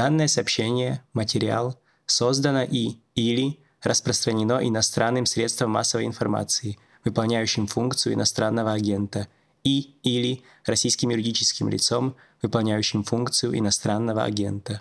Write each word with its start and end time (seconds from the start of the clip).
Данное 0.00 0.28
сообщение, 0.28 1.02
материал 1.12 1.78
создано 2.06 2.62
и 2.62 2.94
или 3.14 3.58
распространено 3.82 4.66
иностранным 4.66 5.26
средством 5.26 5.72
массовой 5.72 6.06
информации, 6.06 6.78
выполняющим 7.04 7.66
функцию 7.66 8.14
иностранного 8.14 8.72
агента, 8.72 9.28
и 9.62 9.96
или 10.02 10.42
российским 10.64 11.10
юридическим 11.10 11.68
лицом, 11.68 12.16
выполняющим 12.40 13.04
функцию 13.04 13.58
иностранного 13.58 14.24
агента. 14.24 14.80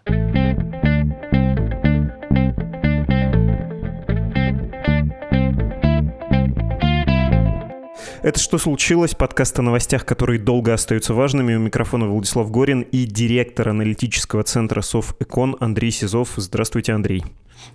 Это 8.30 8.39
«Что 8.39 8.59
случилось?» 8.59 9.16
Подкаст 9.16 9.57
о 9.57 9.64
новостях, 9.64 10.05
которые 10.05 10.38
долго 10.39 10.71
остаются 10.71 11.16
важными. 11.16 11.55
У 11.55 11.59
микрофона 11.59 12.05
Владислав 12.05 12.52
Горин 12.52 12.82
и 12.82 13.05
директор 13.05 13.70
аналитического 13.70 14.44
центра 14.44 14.82
Софэкон 14.82 15.57
Андрей 15.59 15.89
Сизов. 15.89 16.34
Здравствуйте, 16.36 16.94
Андрей. 16.94 17.23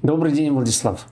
Добрый 0.03 0.31
день, 0.31 0.53
Владислав. 0.53 1.09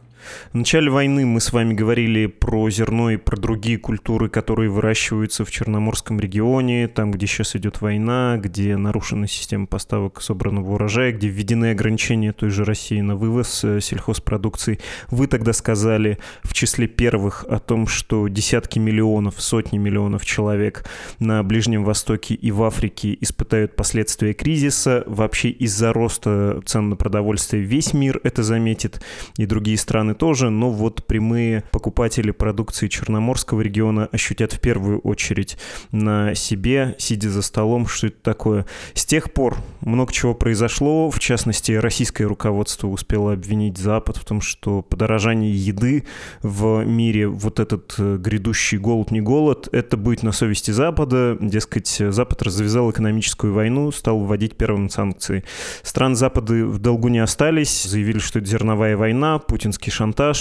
В 0.52 0.56
начале 0.56 0.90
войны 0.90 1.26
мы 1.26 1.40
с 1.40 1.52
вами 1.52 1.74
говорили 1.74 2.26
про 2.26 2.68
зерно 2.70 3.10
и 3.10 3.16
про 3.16 3.36
другие 3.36 3.78
культуры, 3.78 4.28
которые 4.28 4.70
выращиваются 4.70 5.44
в 5.44 5.50
Черноморском 5.50 6.20
регионе, 6.20 6.88
там, 6.88 7.10
где 7.10 7.26
сейчас 7.26 7.56
идет 7.56 7.80
война, 7.80 8.36
где 8.38 8.76
нарушена 8.76 9.26
система 9.26 9.66
поставок 9.66 10.20
собранного 10.20 10.74
урожая, 10.74 11.12
где 11.12 11.28
введены 11.28 11.70
ограничения 11.70 12.32
той 12.32 12.50
же 12.50 12.64
России 12.64 13.00
на 13.00 13.16
вывоз 13.16 13.64
э, 13.64 13.80
сельхозпродукции. 13.80 14.78
Вы 15.10 15.26
тогда 15.26 15.52
сказали 15.52 16.18
в 16.42 16.54
числе 16.54 16.86
первых 16.86 17.44
о 17.48 17.58
том, 17.58 17.86
что 17.86 18.28
десятки 18.28 18.78
миллионов, 18.78 19.40
сотни 19.40 19.78
миллионов 19.78 20.24
человек 20.24 20.84
на 21.18 21.42
Ближнем 21.42 21.84
Востоке 21.84 22.34
и 22.34 22.50
в 22.50 22.62
Африке 22.62 23.16
испытают 23.20 23.76
последствия 23.76 24.34
кризиса. 24.34 25.04
Вообще 25.06 25.50
из-за 25.50 25.92
роста 25.92 26.60
цен 26.64 26.90
на 26.90 26.96
продовольствие 26.96 27.62
весь 27.62 27.92
мир 27.92 28.20
это 28.22 28.42
заметит, 28.42 29.02
и 29.36 29.46
другие 29.46 29.78
страны 29.78 30.11
страны 30.12 30.14
тоже, 30.14 30.50
но 30.50 30.70
вот 30.70 31.04
прямые 31.06 31.64
покупатели 31.70 32.30
продукции 32.30 32.88
Черноморского 32.88 33.60
региона 33.60 34.08
ощутят 34.12 34.52
в 34.52 34.60
первую 34.60 35.00
очередь 35.00 35.58
на 35.90 36.34
себе, 36.34 36.94
сидя 36.98 37.30
за 37.30 37.42
столом, 37.42 37.86
что 37.86 38.06
это 38.08 38.16
такое. 38.22 38.66
С 38.94 39.04
тех 39.04 39.32
пор 39.32 39.56
много 39.80 40.12
чего 40.12 40.34
произошло, 40.34 41.10
в 41.10 41.18
частности, 41.18 41.72
российское 41.72 42.24
руководство 42.24 42.88
успело 42.88 43.32
обвинить 43.32 43.78
Запад 43.78 44.16
в 44.16 44.24
том, 44.24 44.40
что 44.40 44.82
подорожание 44.82 45.52
еды 45.52 46.04
в 46.42 46.84
мире, 46.84 47.26
вот 47.26 47.60
этот 47.60 47.94
э, 47.98 48.16
грядущий 48.18 48.78
голод, 48.78 49.10
не 49.10 49.20
голод, 49.20 49.68
это 49.72 49.96
будет 49.96 50.22
на 50.22 50.32
совести 50.32 50.70
Запада. 50.70 51.36
Дескать, 51.40 51.88
Запад 51.88 52.42
развязал 52.42 52.90
экономическую 52.90 53.52
войну, 53.52 53.90
стал 53.92 54.20
вводить 54.20 54.56
первым 54.56 54.88
санкции. 54.88 55.44
Страны 55.82 56.14
Запада 56.14 56.52
в 56.66 56.78
долгу 56.78 57.08
не 57.08 57.18
остались, 57.18 57.84
заявили, 57.84 58.18
что 58.18 58.38
это 58.38 58.48
зерновая 58.48 58.96
война, 58.96 59.38
путинский 59.38 59.92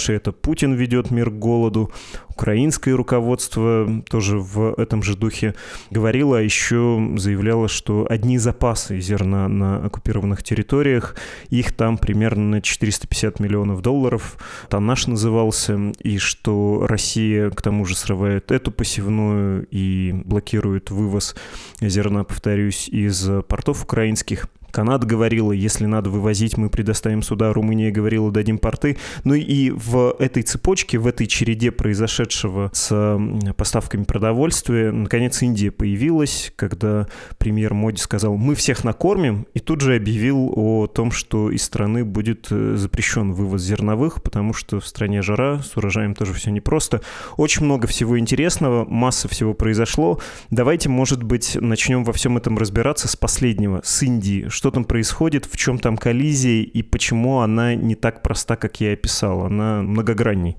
и 0.08 0.12
это 0.12 0.32
Путин 0.32 0.74
ведет 0.74 1.10
мир 1.10 1.30
к 1.30 1.38
голоду. 1.38 1.92
Украинское 2.28 2.96
руководство 2.96 4.02
тоже 4.08 4.38
в 4.38 4.74
этом 4.78 5.02
же 5.02 5.16
духе 5.16 5.54
говорило, 5.90 6.38
а 6.38 6.40
еще 6.40 7.12
заявляло, 7.16 7.68
что 7.68 8.06
одни 8.08 8.38
запасы 8.38 9.00
зерна 9.00 9.48
на 9.48 9.84
оккупированных 9.84 10.42
территориях, 10.42 11.14
их 11.50 11.72
там 11.72 11.98
примерно 11.98 12.56
на 12.56 12.62
450 12.62 13.38
миллионов 13.38 13.82
долларов, 13.82 14.38
тоннаж 14.70 15.06
назывался, 15.06 15.92
и 16.00 16.18
что 16.18 16.86
Россия 16.88 17.50
к 17.50 17.60
тому 17.60 17.84
же 17.84 17.94
срывает 17.96 18.50
эту 18.50 18.72
посевную 18.72 19.66
и 19.70 20.12
блокирует 20.24 20.90
вывоз 20.90 21.36
зерна, 21.80 22.24
повторюсь, 22.24 22.88
из 22.88 23.28
портов 23.46 23.84
украинских. 23.84 24.48
Канада 24.72 25.06
говорила, 25.06 25.52
если 25.52 25.86
надо 25.86 26.10
вывозить, 26.10 26.56
мы 26.56 26.70
предоставим 26.70 27.22
сюда. 27.22 27.52
Румыния 27.52 27.90
говорила, 27.90 28.32
дадим 28.32 28.58
порты. 28.58 28.96
Ну 29.24 29.34
и 29.34 29.70
в 29.70 30.16
этой 30.18 30.42
цепочке, 30.42 30.98
в 30.98 31.06
этой 31.06 31.26
череде 31.26 31.70
произошедшего 31.70 32.70
с 32.72 33.18
поставками 33.56 34.04
продовольствия, 34.04 34.90
наконец 34.90 35.42
Индия 35.42 35.70
появилась, 35.70 36.52
когда 36.56 37.06
премьер 37.38 37.74
Моди 37.74 37.98
сказал, 37.98 38.36
мы 38.36 38.54
всех 38.54 38.82
накормим, 38.82 39.46
и 39.54 39.60
тут 39.60 39.82
же 39.82 39.94
объявил 39.94 40.52
о 40.56 40.86
том, 40.86 41.12
что 41.12 41.50
из 41.50 41.62
страны 41.62 42.04
будет 42.04 42.48
э, 42.50 42.74
запрещен 42.76 43.32
вывоз 43.32 43.62
зерновых, 43.62 44.22
потому 44.22 44.54
что 44.54 44.80
в 44.80 44.86
стране 44.86 45.22
жара, 45.22 45.60
с 45.62 45.76
урожаем 45.76 46.14
тоже 46.14 46.32
все 46.32 46.50
непросто. 46.50 47.02
Очень 47.36 47.64
много 47.66 47.86
всего 47.86 48.18
интересного, 48.18 48.84
масса 48.86 49.28
всего 49.28 49.52
произошло. 49.54 50.18
Давайте, 50.50 50.88
может 50.88 51.22
быть, 51.22 51.56
начнем 51.60 52.04
во 52.04 52.12
всем 52.12 52.36
этом 52.36 52.56
разбираться 52.56 53.08
с 53.08 53.16
последнего, 53.16 53.82
с 53.84 54.02
Индии 54.02 54.48
что 54.62 54.70
там 54.70 54.84
происходит, 54.84 55.44
в 55.44 55.56
чем 55.56 55.80
там 55.80 55.96
коллизия 55.96 56.62
и 56.62 56.82
почему 56.82 57.40
она 57.40 57.74
не 57.74 57.96
так 57.96 58.22
проста, 58.22 58.54
как 58.54 58.80
я 58.80 58.92
описал. 58.92 59.46
Она 59.46 59.82
многогранней. 59.82 60.56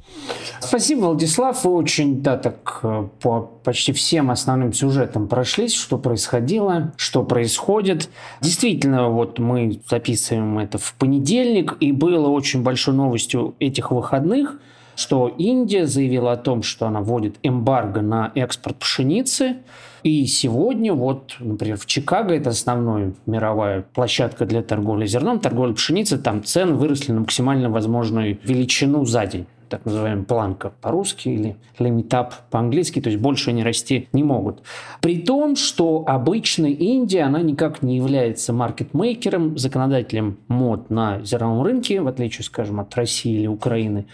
Спасибо, 0.59 1.05
Владислав. 1.05 1.63
Вы 1.63 1.71
очень, 1.71 2.21
да, 2.21 2.35
так 2.35 2.81
э, 2.83 3.07
по 3.21 3.39
почти 3.63 3.93
всем 3.93 4.29
основным 4.29 4.73
сюжетам 4.73 5.29
прошлись, 5.29 5.73
что 5.73 5.97
происходило, 5.97 6.91
что 6.97 7.23
происходит. 7.23 8.09
Действительно, 8.41 9.07
вот 9.07 9.39
мы 9.39 9.79
записываем 9.89 10.59
это 10.59 10.77
в 10.77 10.95
понедельник, 10.95 11.77
и 11.79 11.93
было 11.93 12.27
очень 12.27 12.61
большой 12.61 12.95
новостью 12.95 13.55
этих 13.59 13.91
выходных– 13.91 14.59
что 14.95 15.27
Индия 15.27 15.85
заявила 15.85 16.33
о 16.33 16.37
том, 16.37 16.63
что 16.63 16.87
она 16.87 17.01
вводит 17.01 17.37
эмбарго 17.43 18.01
на 18.01 18.31
экспорт 18.35 18.77
пшеницы, 18.77 19.57
и 20.03 20.25
сегодня, 20.25 20.93
вот, 20.93 21.35
например, 21.39 21.77
в 21.77 21.85
Чикаго, 21.85 22.33
это 22.33 22.49
основная 22.49 23.13
мировая 23.25 23.85
площадка 23.93 24.45
для 24.45 24.61
торговли 24.61 25.05
зерном, 25.05 25.39
торговля 25.39 25.73
пшеницы, 25.73 26.17
там 26.17 26.43
цены 26.43 26.73
выросли 26.73 27.13
на 27.13 27.21
максимально 27.21 27.69
возможную 27.69 28.37
величину 28.43 29.05
за 29.05 29.25
день. 29.25 29.45
Так 29.69 29.85
называемая 29.85 30.25
планка 30.25 30.73
по-русски 30.81 31.29
или 31.29 31.55
лимитап 31.79 32.35
по-английски, 32.51 33.01
то 33.01 33.09
есть 33.09 33.19
больше 33.19 33.49
они 33.49 33.63
расти 33.63 34.07
не 34.13 34.23
могут. 34.23 34.61
При 35.01 35.19
том, 35.19 35.55
что 35.55 36.03
обычно 36.05 36.67
Индия, 36.67 37.23
она 37.23 37.41
никак 37.41 37.81
не 37.81 37.95
является 37.95 38.53
маркетмейкером, 38.53 39.57
законодателем 39.57 40.37
мод 40.47 40.91
на 40.91 41.23
зерновом 41.23 41.63
рынке, 41.63 42.01
в 42.01 42.07
отличие, 42.07 42.43
скажем, 42.43 42.81
от 42.81 42.93
России 42.93 43.39
или 43.39 43.47
Украины, 43.47 44.05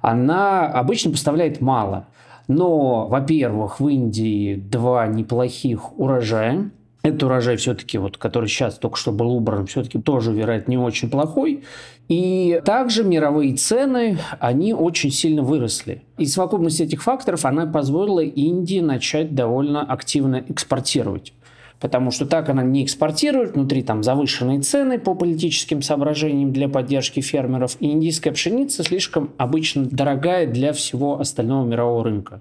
она 0.00 0.66
обычно 0.66 1.10
поставляет 1.10 1.60
мало. 1.60 2.06
Но, 2.46 3.06
во-первых, 3.06 3.78
в 3.80 3.88
Индии 3.88 4.56
два 4.56 5.06
неплохих 5.06 5.98
урожая. 5.98 6.70
Этот 7.02 7.22
урожай 7.22 7.56
все-таки, 7.56 7.96
вот, 7.98 8.16
который 8.16 8.48
сейчас 8.48 8.78
только 8.78 8.96
что 8.96 9.12
был 9.12 9.30
убран, 9.30 9.66
все-таки 9.66 10.00
тоже, 10.00 10.32
вероятно, 10.32 10.72
не 10.72 10.78
очень 10.78 11.10
плохой. 11.10 11.62
И 12.08 12.60
также 12.64 13.04
мировые 13.04 13.54
цены, 13.56 14.18
они 14.40 14.72
очень 14.72 15.10
сильно 15.10 15.42
выросли. 15.42 16.02
И 16.16 16.26
совокупность 16.26 16.80
этих 16.80 17.02
факторов, 17.02 17.44
она 17.44 17.66
позволила 17.66 18.20
Индии 18.20 18.80
начать 18.80 19.34
довольно 19.34 19.82
активно 19.82 20.42
экспортировать 20.48 21.34
потому 21.80 22.10
что 22.10 22.26
так 22.26 22.48
она 22.48 22.62
не 22.62 22.84
экспортирует, 22.84 23.54
внутри 23.54 23.82
там 23.82 24.02
завышенные 24.02 24.60
цены 24.60 24.98
по 24.98 25.14
политическим 25.14 25.82
соображениям 25.82 26.52
для 26.52 26.68
поддержки 26.68 27.20
фермеров, 27.20 27.76
и 27.80 27.90
индийская 27.90 28.32
пшеница 28.32 28.82
слишком 28.82 29.30
обычно 29.36 29.86
дорогая 29.86 30.46
для 30.46 30.72
всего 30.72 31.20
остального 31.20 31.66
мирового 31.66 32.04
рынка. 32.04 32.40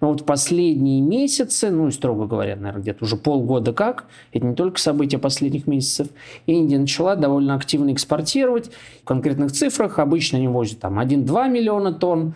Но 0.00 0.08
вот 0.08 0.26
последние 0.26 1.00
месяцы, 1.00 1.70
ну 1.70 1.88
и 1.88 1.90
строго 1.90 2.26
говоря, 2.26 2.56
наверное, 2.56 2.82
где-то 2.82 3.04
уже 3.04 3.16
полгода 3.16 3.72
как, 3.72 4.06
это 4.32 4.46
не 4.46 4.54
только 4.54 4.78
события 4.78 5.18
последних 5.18 5.66
месяцев, 5.66 6.08
Индия 6.46 6.78
начала 6.78 7.16
довольно 7.16 7.54
активно 7.54 7.92
экспортировать. 7.92 8.70
В 9.02 9.04
конкретных 9.04 9.52
цифрах 9.52 9.98
обычно 9.98 10.38
они 10.38 10.48
возят 10.48 10.80
там 10.80 10.98
1-2 10.98 11.48
миллиона 11.48 11.92
тонн, 11.92 12.34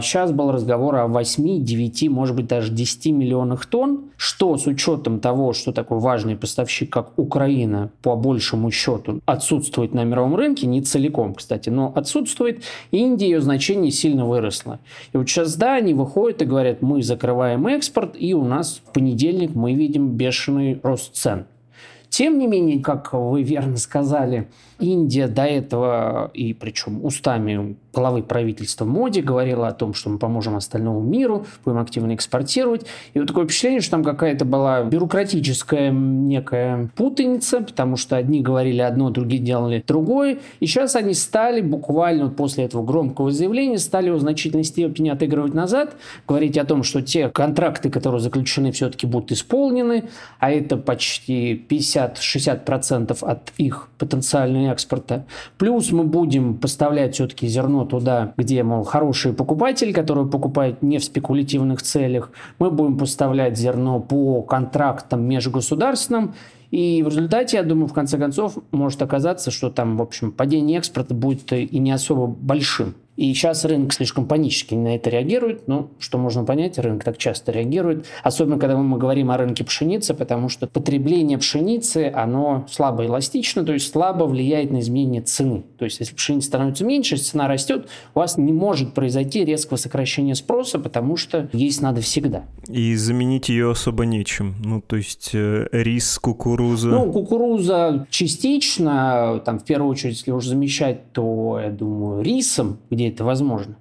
сейчас 0.00 0.30
был 0.30 0.52
разговор 0.52 0.94
о 0.96 1.08
8, 1.08 1.64
9, 1.64 2.08
может 2.08 2.36
быть, 2.36 2.46
даже 2.46 2.70
10 2.70 3.06
миллионах 3.06 3.66
тонн, 3.66 4.04
что 4.16 4.56
с 4.56 4.66
учетом 4.66 5.18
того, 5.18 5.52
что 5.52 5.72
такой 5.72 5.98
важный 5.98 6.36
поставщик, 6.36 6.92
как 6.92 7.18
Украина, 7.18 7.90
по 8.00 8.14
большему 8.14 8.70
счету 8.70 9.20
отсутствует 9.26 9.92
на 9.92 10.04
мировом 10.04 10.36
рынке, 10.36 10.68
не 10.68 10.80
целиком, 10.80 11.34
кстати, 11.34 11.70
но 11.70 11.92
отсутствует, 11.92 12.62
Индия, 12.92 13.30
ее 13.30 13.40
значение 13.40 13.90
сильно 13.90 14.24
выросло. 14.24 14.78
И 15.12 15.16
вот 15.16 15.28
сейчас, 15.28 15.56
да, 15.56 15.74
они 15.74 15.92
выходят 15.92 16.42
и 16.42 16.44
говорят, 16.44 16.80
мы 16.80 17.02
закрываем 17.02 17.66
экспорт, 17.66 18.14
и 18.16 18.32
у 18.32 18.44
нас 18.44 18.80
в 18.84 18.92
понедельник 18.92 19.56
мы 19.56 19.74
видим 19.74 20.10
бешеный 20.10 20.78
рост 20.84 21.16
цен. 21.16 21.46
Тем 22.10 22.38
не 22.38 22.46
менее, 22.46 22.78
как 22.78 23.12
вы 23.12 23.42
верно 23.42 23.76
сказали, 23.76 24.48
Индия 24.78 25.28
до 25.28 25.44
этого, 25.44 26.30
и 26.34 26.54
причем 26.54 27.04
устами 27.04 27.76
главы 27.92 28.22
правительства 28.22 28.84
Моди 28.84 29.20
говорила 29.20 29.68
о 29.68 29.72
том, 29.72 29.94
что 29.94 30.10
мы 30.10 30.18
поможем 30.18 30.56
остальному 30.56 31.00
миру, 31.00 31.46
будем 31.64 31.78
активно 31.78 32.14
экспортировать. 32.14 32.86
И 33.14 33.18
вот 33.18 33.28
такое 33.28 33.44
впечатление, 33.44 33.80
что 33.80 33.92
там 33.92 34.04
какая-то 34.04 34.44
была 34.44 34.82
бюрократическая 34.82 35.90
некая 35.90 36.90
путаница, 36.96 37.60
потому 37.60 37.96
что 37.96 38.16
одни 38.16 38.40
говорили 38.40 38.80
одно, 38.80 39.10
другие 39.10 39.40
делали 39.40 39.84
другое. 39.86 40.38
И 40.60 40.66
сейчас 40.66 40.96
они 40.96 41.14
стали 41.14 41.60
буквально 41.60 42.30
после 42.30 42.64
этого 42.64 42.84
громкого 42.84 43.30
заявления, 43.30 43.78
стали 43.78 44.10
в 44.10 44.18
значительной 44.18 44.64
степени 44.64 45.08
отыгрывать 45.08 45.54
назад, 45.54 45.96
говорить 46.26 46.58
о 46.58 46.64
том, 46.64 46.82
что 46.82 47.00
те 47.00 47.28
контракты, 47.28 47.90
которые 47.90 48.20
заключены, 48.20 48.72
все-таки 48.72 49.06
будут 49.06 49.30
исполнены, 49.30 50.04
а 50.40 50.50
это 50.50 50.76
почти 50.76 51.54
50 51.54 52.04
50-60% 52.04 53.24
от 53.24 53.52
их 53.58 53.88
экспорта. 54.70 55.26
Плюс 55.58 55.92
мы 55.92 56.04
будем 56.04 56.58
поставлять 56.58 57.14
все-таки 57.14 57.46
зерно 57.46 57.84
туда, 57.84 58.34
где, 58.36 58.62
мол, 58.62 58.84
хороший 58.84 59.32
покупатель, 59.32 59.92
который 59.92 60.26
покупает 60.26 60.82
не 60.82 60.98
в 60.98 61.04
спекулятивных 61.04 61.82
целях. 61.82 62.30
Мы 62.58 62.70
будем 62.70 62.98
поставлять 62.98 63.56
зерно 63.56 64.00
по 64.00 64.42
контрактам 64.42 65.22
межгосударственным, 65.22 66.34
и 66.70 67.02
в 67.04 67.08
результате, 67.08 67.58
я 67.58 67.62
думаю, 67.62 67.86
в 67.86 67.92
конце 67.92 68.18
концов, 68.18 68.58
может 68.72 69.00
оказаться, 69.00 69.50
что 69.52 69.70
там, 69.70 69.96
в 69.96 70.02
общем, 70.02 70.32
падение 70.32 70.78
экспорта 70.78 71.14
будет 71.14 71.52
и 71.52 71.78
не 71.78 71.92
особо 71.92 72.26
большим. 72.26 72.94
И 73.16 73.32
сейчас 73.32 73.64
рынок 73.64 73.92
слишком 73.92 74.26
панически 74.26 74.74
на 74.74 74.96
это 74.96 75.10
реагирует. 75.10 75.68
Ну, 75.68 75.90
что 75.98 76.18
можно 76.18 76.44
понять, 76.44 76.78
рынок 76.78 77.04
так 77.04 77.16
часто 77.16 77.52
реагирует. 77.52 78.06
Особенно, 78.22 78.58
когда 78.58 78.76
мы 78.76 78.98
говорим 78.98 79.30
о 79.30 79.36
рынке 79.36 79.64
пшеницы, 79.64 80.14
потому 80.14 80.48
что 80.48 80.66
потребление 80.66 81.38
пшеницы, 81.38 82.12
оно 82.14 82.66
слабо 82.70 83.06
эластично, 83.06 83.64
то 83.64 83.72
есть 83.72 83.90
слабо 83.90 84.24
влияет 84.24 84.70
на 84.70 84.80
изменение 84.80 85.22
цены. 85.22 85.64
То 85.78 85.84
есть, 85.84 86.00
если 86.00 86.14
пшеница 86.14 86.48
становится 86.48 86.84
меньше, 86.84 87.16
цена 87.16 87.48
растет, 87.48 87.88
у 88.14 88.18
вас 88.18 88.36
не 88.36 88.52
может 88.52 88.94
произойти 88.94 89.44
резкого 89.44 89.76
сокращения 89.76 90.34
спроса, 90.34 90.78
потому 90.78 91.16
что 91.16 91.48
есть 91.52 91.80
надо 91.80 92.00
всегда. 92.00 92.44
И 92.68 92.94
заменить 92.96 93.48
ее 93.48 93.70
особо 93.70 94.04
нечем. 94.04 94.54
Ну, 94.64 94.80
то 94.80 94.96
есть 94.96 95.30
э, 95.34 95.68
рис, 95.72 96.18
кукуруза. 96.18 96.88
Ну, 96.88 97.12
кукуруза 97.12 98.06
частично, 98.10 99.40
там, 99.44 99.58
в 99.58 99.64
первую 99.64 99.90
очередь, 99.90 100.16
если 100.16 100.30
уже 100.32 100.50
замещать, 100.50 101.12
то, 101.12 101.60
я 101.62 101.70
думаю, 101.70 102.22
рисом, 102.22 102.78
где 102.90 103.03
где 103.04 103.08
это 103.10 103.24
возможно. 103.24 103.76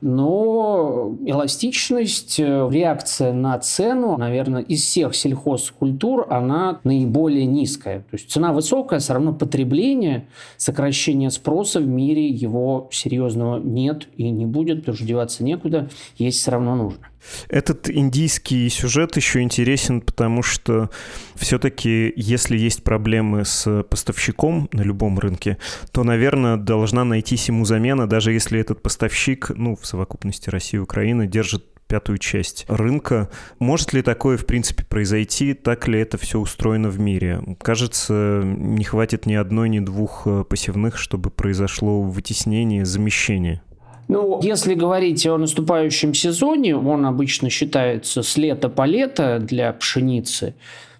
Но 0.00 1.16
эластичность, 1.24 2.38
э, 2.38 2.68
реакция 2.70 3.32
на 3.32 3.58
цену, 3.58 4.18
наверное, 4.18 4.60
из 4.60 4.82
всех 4.82 5.14
сельхозкультур, 5.14 6.26
она 6.28 6.80
наиболее 6.84 7.46
низкая. 7.46 8.00
То 8.00 8.08
есть 8.12 8.30
цена 8.30 8.52
высокая, 8.52 8.98
все 8.98 9.14
равно 9.14 9.32
потребление, 9.32 10.26
сокращение 10.58 11.30
спроса 11.30 11.80
в 11.80 11.86
мире 11.86 12.26
его 12.26 12.88
серьезного 12.92 13.58
нет 13.58 14.08
и 14.18 14.28
не 14.28 14.44
будет, 14.44 14.80
потому 14.80 14.96
что 14.96 15.06
деваться 15.06 15.42
некуда, 15.42 15.88
есть 16.18 16.40
все 16.40 16.50
равно 16.50 16.76
нужно. 16.76 17.06
Этот 17.48 17.88
индийский 17.88 18.68
сюжет 18.68 19.16
еще 19.16 19.40
интересен, 19.40 20.00
потому 20.00 20.42
что 20.42 20.90
все-таки, 21.34 22.12
если 22.16 22.56
есть 22.56 22.82
проблемы 22.84 23.44
с 23.44 23.82
поставщиком 23.84 24.68
на 24.72 24.82
любом 24.82 25.18
рынке, 25.18 25.58
то, 25.92 26.04
наверное, 26.04 26.56
должна 26.56 27.04
найтись 27.04 27.48
ему 27.48 27.64
замена, 27.64 28.06
даже 28.08 28.32
если 28.32 28.60
этот 28.60 28.82
поставщик, 28.82 29.50
ну, 29.54 29.76
в 29.76 29.86
совокупности 29.86 30.50
России 30.50 30.76
и 30.76 30.80
Украины, 30.80 31.26
держит 31.26 31.64
пятую 31.86 32.18
часть 32.18 32.64
рынка. 32.68 33.30
Может 33.58 33.92
ли 33.92 34.02
такое, 34.02 34.36
в 34.36 34.46
принципе, 34.46 34.84
произойти? 34.84 35.54
Так 35.54 35.86
ли 35.88 36.00
это 36.00 36.18
все 36.18 36.40
устроено 36.40 36.88
в 36.88 36.98
мире? 36.98 37.42
Кажется, 37.60 38.42
не 38.44 38.84
хватит 38.84 39.26
ни 39.26 39.34
одной, 39.34 39.68
ни 39.68 39.80
двух 39.80 40.22
э, 40.26 40.44
посевных, 40.44 40.98
чтобы 40.98 41.30
произошло 41.30 42.02
вытеснение, 42.02 42.84
замещение. 42.84 43.62
Ну, 44.08 44.40
если 44.42 44.74
говорить 44.74 45.26
о 45.26 45.38
наступающем 45.38 46.14
сезоне, 46.14 46.76
он 46.76 47.06
обычно 47.06 47.50
считается 47.50 48.22
с 48.22 48.36
лета 48.36 48.68
по 48.68 48.84
лето 48.84 49.38
для 49.40 49.72
пшеницы, 49.72 50.54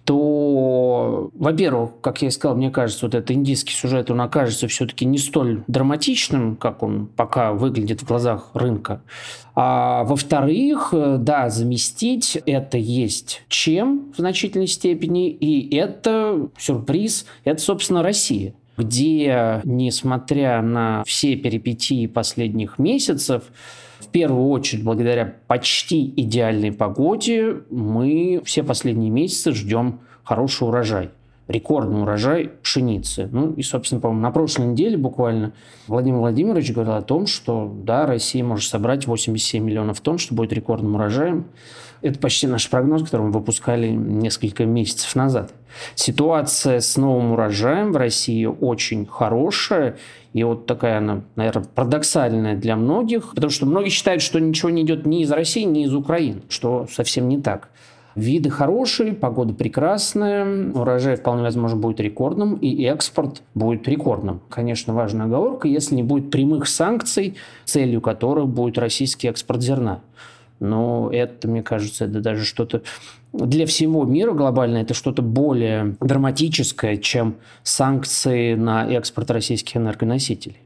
то, 0.05 1.31
во-первых, 1.33 1.91
как 2.01 2.21
я 2.21 2.27
и 2.27 2.31
сказал, 2.31 2.55
мне 2.55 2.69
кажется, 2.69 3.07
вот 3.07 3.15
этот 3.15 3.31
индийский 3.31 3.73
сюжет, 3.73 4.11
он 4.11 4.21
окажется 4.21 4.67
все-таки 4.67 5.03
не 5.03 5.17
столь 5.17 5.63
драматичным, 5.67 6.55
как 6.55 6.83
он 6.83 7.07
пока 7.07 7.53
выглядит 7.53 8.01
в 8.01 8.07
глазах 8.07 8.51
рынка. 8.53 9.01
А 9.55 10.03
во-вторых, 10.03 10.89
да, 10.91 11.49
заместить 11.49 12.37
это 12.45 12.77
есть 12.77 13.43
чем 13.47 14.13
в 14.15 14.19
значительной 14.19 14.67
степени, 14.67 15.29
и 15.31 15.75
это 15.75 16.49
сюрприз, 16.57 17.25
это, 17.43 17.61
собственно, 17.61 18.03
Россия 18.03 18.53
где, 18.77 19.61
несмотря 19.63 20.61
на 20.61 21.03
все 21.05 21.35
перипетии 21.35 22.07
последних 22.07 22.79
месяцев, 22.79 23.43
в 23.99 24.07
первую 24.09 24.49
очередь, 24.49 24.83
благодаря 24.83 25.35
почти 25.47 26.13
идеальной 26.15 26.71
погоде, 26.71 27.61
мы 27.69 28.41
все 28.45 28.63
последние 28.63 29.09
месяцы 29.09 29.53
ждем 29.53 29.99
хороший 30.23 30.67
урожай 30.67 31.11
рекордный 31.47 32.01
урожай 32.01 32.51
пшеницы. 32.63 33.29
Ну 33.31 33.53
и, 33.53 33.61
собственно, 33.61 34.01
по-моему, 34.01 34.21
на 34.21 34.31
прошлой 34.31 34.67
неделе 34.67 34.97
буквально 34.97 35.53
Владимир 35.87 36.19
Владимирович 36.19 36.71
говорил 36.71 36.93
о 36.93 37.01
том, 37.01 37.27
что 37.27 37.71
да, 37.83 38.05
Россия 38.05 38.43
может 38.43 38.69
собрать 38.69 39.05
87 39.05 39.63
миллионов 39.63 40.01
тонн, 40.01 40.17
что 40.17 40.33
будет 40.33 40.53
рекордным 40.53 40.95
урожаем. 40.95 41.45
Это 42.05 42.19
почти 42.19 42.45
наш 42.45 42.69
прогноз, 42.69 43.01
который 43.01 43.23
мы 43.23 43.31
выпускали 43.31 43.87
несколько 43.87 44.63
месяцев 44.63 45.15
назад. 45.15 45.51
Ситуация 45.95 46.79
с 46.79 46.97
новым 46.97 47.31
урожаем 47.31 47.93
в 47.93 47.97
России 47.97 48.45
очень 48.45 49.07
хорошая. 49.07 49.97
И 50.33 50.43
вот 50.43 50.67
такая 50.67 50.99
она, 50.99 51.23
наверное, 51.35 51.65
парадоксальная 51.73 52.55
для 52.55 52.75
многих, 52.75 53.31
потому 53.33 53.49
что 53.49 53.65
многие 53.65 53.89
считают, 53.89 54.21
что 54.21 54.37
ничего 54.37 54.69
не 54.69 54.83
идет 54.83 55.07
ни 55.07 55.23
из 55.23 55.31
России, 55.31 55.63
ни 55.63 55.83
из 55.83 55.95
Украины, 55.95 56.41
что 56.47 56.85
совсем 56.91 57.27
не 57.27 57.39
так. 57.41 57.69
Виды 58.13 58.51
хорошие, 58.51 59.13
погода 59.13 59.55
прекрасная, 59.55 60.71
урожай 60.75 61.15
вполне 61.15 61.41
возможно 61.41 61.75
будет 61.75 61.99
рекордным, 61.99 62.53
и 62.53 62.83
экспорт 62.83 63.41
будет 63.55 63.87
рекордным. 63.87 64.41
Конечно, 64.49 64.93
важная 64.93 65.25
оговорка, 65.25 65.67
если 65.67 65.95
не 65.95 66.03
будет 66.03 66.29
прямых 66.29 66.67
санкций, 66.67 67.35
целью 67.63 67.99
которых 67.99 68.47
будет 68.47 68.77
российский 68.77 69.27
экспорт 69.27 69.63
зерна. 69.63 70.01
Но 70.59 71.09
это, 71.11 71.47
мне 71.47 71.63
кажется, 71.63 72.05
это 72.05 72.21
даже 72.21 72.45
что-то 72.45 72.81
для 73.33 73.65
всего 73.65 74.05
мира 74.05 74.31
глобально 74.31 74.77
это 74.77 74.93
что-то 74.93 75.21
более 75.21 75.95
драматическое, 75.99 76.97
чем 76.97 77.35
санкции 77.63 78.55
на 78.55 78.87
экспорт 78.87 79.31
российских 79.31 79.77
энергоносителей. 79.77 80.57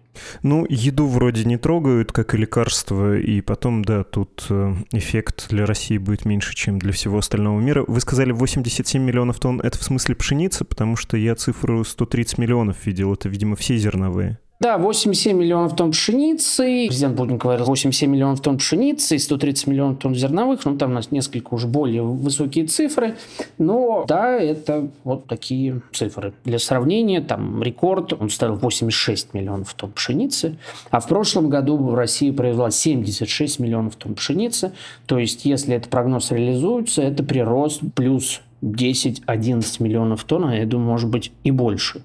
Ну, 0.44 0.66
еду 0.70 1.08
вроде 1.08 1.46
не 1.46 1.58
трогают, 1.58 2.12
как 2.12 2.34
и 2.34 2.38
лекарства, 2.38 3.18
и 3.18 3.42
потом, 3.42 3.86
да, 3.86 4.04
тут 4.04 4.46
э, 4.50 4.74
эффект 4.92 5.48
для 5.50 5.66
России 5.66 5.98
будет 5.98 6.26
меньше, 6.26 6.56
чем 6.56 6.78
для 6.78 6.92
всего 6.92 7.20
остального 7.20 7.60
мира. 7.60 7.86
Вы 7.88 8.02
сказали 8.02 8.32
87 8.32 9.02
миллионов 9.02 9.40
тонн, 9.40 9.62
это 9.62 9.78
в 9.78 9.84
смысле 9.84 10.16
пшеницы, 10.16 10.66
потому 10.66 10.96
что 10.96 11.16
я 11.16 11.36
цифру 11.36 11.86
130 11.86 12.38
миллионов 12.38 12.86
видел, 12.86 13.14
это, 13.14 13.30
видимо, 13.30 13.56
все 13.56 13.78
зерновые. 13.78 14.40
Да, 14.60 14.78
87 14.78 15.38
миллионов 15.38 15.74
тонн 15.78 15.92
пшеницы. 15.92 16.88
Президент 16.90 17.16
Путин 17.16 17.38
говорил 17.38 17.64
87 17.64 18.12
миллионов 18.12 18.42
тонн 18.42 18.58
пшеницы 18.58 19.16
и 19.16 19.18
130 19.18 19.68
миллионов 19.68 20.00
тонн 20.00 20.14
зерновых. 20.16 20.66
Ну, 20.66 20.76
там 20.76 20.92
у 20.92 20.94
нас 20.96 21.12
несколько 21.12 21.54
уже 21.54 21.66
более 21.66 22.04
высокие 22.04 22.68
цифры. 22.68 23.16
Но 23.58 24.04
да, 24.06 24.38
это 24.38 24.90
вот 25.06 25.28
такие 25.28 25.82
цифры. 25.94 26.34
Для 26.44 26.60
сравнения, 26.60 27.22
там 27.22 27.64
рекорд, 27.64 28.12
он 28.12 28.30
ставил 28.30 28.56
86 28.56 29.34
миллионов 29.34 29.74
тонн 29.76 29.94
пшеницы. 29.94 30.58
А 30.92 31.00
в 31.00 31.08
прошлом 31.08 31.48
году 31.48 31.96
Россия 31.96 32.34
произвела 32.34 32.70
76 32.70 33.60
миллионов 33.60 33.96
тонн 33.96 34.16
пшеницы. 34.16 34.74
То 35.06 35.20
есть, 35.20 35.46
если 35.46 35.74
этот 35.74 35.90
прогноз 35.90 36.32
реализуется, 36.32 37.02
это 37.02 37.24
прирост 37.24 37.80
плюс 37.96 38.42
10-11 38.62 39.82
миллионов 39.82 40.26
тонн, 40.26 40.50
а 40.50 40.56
я 40.58 40.66
думаю, 40.66 40.90
может 40.90 41.10
быть 41.10 41.32
и 41.46 41.52
больше 41.52 42.02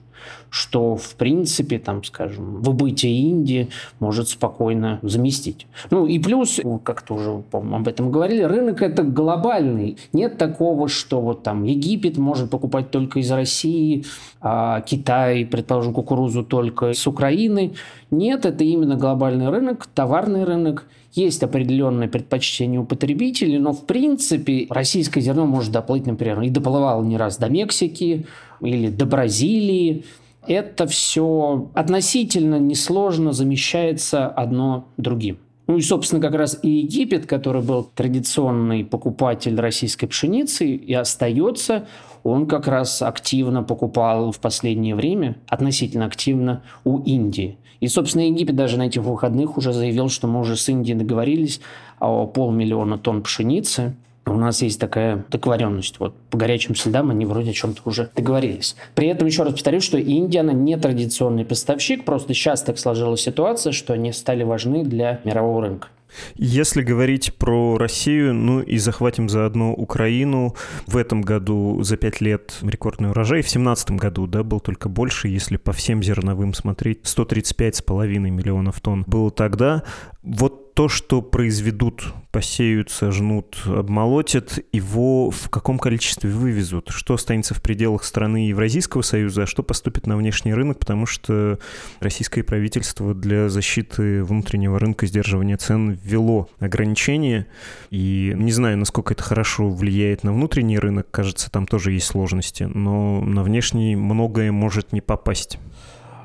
что, 0.55 0.95
в 0.95 1.17
принципе, 1.17 1.81
там, 1.81 2.05
скажем, 2.05 2.63
выбытие 2.63 3.13
Индии 3.13 3.71
может 3.99 4.29
спокойно 4.29 5.01
заместить. 5.03 5.67
Ну 5.91 6.07
и 6.07 6.21
плюс, 6.21 6.61
как-то 6.85 7.15
уже 7.15 7.43
об 7.51 7.89
этом 7.89 8.13
говорили, 8.13 8.45
рынок 8.45 8.81
это 8.81 9.03
глобальный. 9.03 9.99
Нет 10.13 10.39
такого, 10.39 10.89
что 10.89 11.21
вот 11.21 11.43
там 11.43 11.65
Египет 11.65 12.19
может 12.19 12.51
покупать 12.51 12.93
только 12.93 13.19
из 13.19 13.33
России, 13.33 14.05
а 14.41 14.81
Китай, 14.83 15.45
предположим, 15.45 15.93
кукурузу 15.93 16.45
только 16.45 16.93
с 16.93 17.05
Украины. 17.09 17.73
Нет, 18.13 18.47
это 18.47 18.63
именно 18.63 18.95
глобальный 18.95 19.49
рынок, 19.49 19.89
товарный 19.93 20.45
рынок. 20.45 20.87
Есть 21.15 21.43
определенные 21.43 22.09
предпочтения 22.09 22.79
у 22.79 22.85
потребителей, 22.85 23.59
но 23.59 23.73
в 23.73 23.87
принципе 23.87 24.69
российское 24.71 25.21
зерно 25.21 25.47
может 25.47 25.73
доплыть, 25.73 26.07
например, 26.07 26.41
и 26.43 26.49
доплывало 26.49 27.03
не 27.03 27.17
раз 27.17 27.39
до 27.39 27.49
Мексики 27.49 28.27
или 28.61 28.89
до 28.89 29.05
Бразилии 29.05 30.05
это 30.47 30.87
все 30.87 31.71
относительно 31.75 32.59
несложно 32.59 33.33
замещается 33.33 34.27
одно 34.27 34.89
другим. 34.97 35.39
Ну 35.67 35.79
и, 35.79 35.81
собственно, 35.81 36.21
как 36.21 36.35
раз 36.35 36.59
и 36.63 36.69
Египет, 36.69 37.27
который 37.27 37.63
был 37.63 37.85
традиционный 37.85 38.85
покупатель 38.85 39.59
российской 39.59 40.07
пшеницы 40.07 40.67
и 40.67 40.93
остается, 40.93 41.87
он 42.23 42.47
как 42.47 42.67
раз 42.67 43.01
активно 43.01 43.63
покупал 43.63 44.31
в 44.31 44.41
последнее 44.41 44.95
время, 44.95 45.37
относительно 45.49 46.05
активно, 46.05 46.63
у 46.85 46.99
Индии. 46.99 47.57
И, 47.81 47.89
собственно, 47.89 48.23
Египет 48.23 48.57
даже 48.57 48.79
на 48.79 48.85
этих 48.85 49.03
выходных 49.03 49.57
уже 49.57 49.73
заявил, 49.73 50.09
что 50.09 50.27
мы 50.27 50.41
уже 50.41 50.57
с 50.57 50.69
Индией 50.69 50.99
договорились 50.99 51.61
о 51.99 52.27
полмиллиона 52.27 52.99
тонн 52.99 53.23
пшеницы, 53.23 53.95
у 54.27 54.37
нас 54.37 54.63
есть 54.63 54.81
такая 54.81 55.25
договоренность. 55.31 56.01
Вот 56.01 56.15
по 56.31 56.39
горячим 56.39 56.75
следам 56.75 57.11
они 57.11 57.27
вроде 57.27 57.51
о 57.51 57.55
чем-то 57.55 57.83
уже 57.85 58.11
договорились. 58.15 58.77
При 58.95 59.09
этом 59.09 59.27
еще 59.27 59.43
раз 59.43 59.53
повторюсь, 59.53 59.85
что 59.85 59.99
Индия, 59.99 60.41
она 60.41 60.53
не 60.53 60.77
традиционный 60.77 61.45
поставщик, 61.45 62.05
просто 62.05 62.35
сейчас 62.35 62.63
так 62.63 62.79
сложилась 62.79 63.21
ситуация, 63.21 63.73
что 63.73 63.93
они 63.93 64.13
стали 64.13 64.43
важны 64.43 64.85
для 64.85 65.21
мирового 65.25 65.63
рынка. 65.63 65.89
Если 66.37 66.83
говорить 66.83 67.35
про 67.35 67.77
Россию, 67.77 68.35
ну 68.35 68.61
и 68.61 68.79
захватим 68.79 69.29
заодно 69.29 69.75
Украину, 69.75 70.55
в 70.87 70.97
этом 70.97 71.23
году 71.23 71.83
за 71.83 71.97
пять 71.97 72.21
лет 72.21 72.57
рекордный 72.63 73.11
урожай, 73.11 73.43
в 73.43 73.49
семнадцатом 73.49 73.97
году, 73.97 74.27
да, 74.27 74.43
был 74.43 74.61
только 74.61 74.89
больше, 74.89 75.29
если 75.29 75.57
по 75.57 75.73
всем 75.73 76.03
зерновым 76.03 76.55
смотреть, 76.55 77.01
135,5 77.03 78.07
миллионов 78.07 78.81
тонн 78.81 79.05
было 79.07 79.31
тогда. 79.31 79.83
Вот 80.23 80.64
то, 80.75 80.89
что 80.89 81.23
произведут, 81.23 82.13
посеют, 82.33 82.91
сожнут, 82.91 83.63
обмолотят, 83.65 84.59
его 84.73 85.31
в 85.31 85.49
каком 85.49 85.79
количестве 85.79 86.29
вывезут? 86.29 86.89
Что 86.91 87.15
останется 87.15 87.55
в 87.55 87.63
пределах 87.63 88.03
страны 88.03 88.49
Евразийского 88.49 89.03
союза, 89.03 89.45
а 89.45 89.47
что 89.47 89.63
поступит 89.63 90.09
на 90.09 90.17
внешний 90.17 90.53
рынок? 90.53 90.81
Потому 90.81 91.07
что 91.07 91.61
российское 92.01 92.43
правительство 92.43 93.15
для 93.15 93.49
защиты 93.49 94.25
внутреннего 94.25 94.81
рынка 94.81 95.07
сдерживания 95.07 95.57
цен 95.57 95.93
ввело 95.93 96.49
ограничения. 96.59 97.47
И 97.91 98.33
не 98.35 98.51
знаю, 98.51 98.77
насколько 98.77 99.15
это 99.15 99.23
хорошо 99.23 99.71
влияет 99.71 100.25
на 100.25 100.33
внутренний 100.33 100.81
рынок. 100.81 101.09
Кажется, 101.13 101.53
там 101.53 101.69
тоже 101.69 101.93
есть 101.93 102.07
сложности. 102.07 102.65
Но 102.65 103.21
на 103.21 103.45
внешний 103.45 103.95
многое 103.95 104.51
может 104.51 104.93
не 104.93 105.01
попасть. 105.01 105.59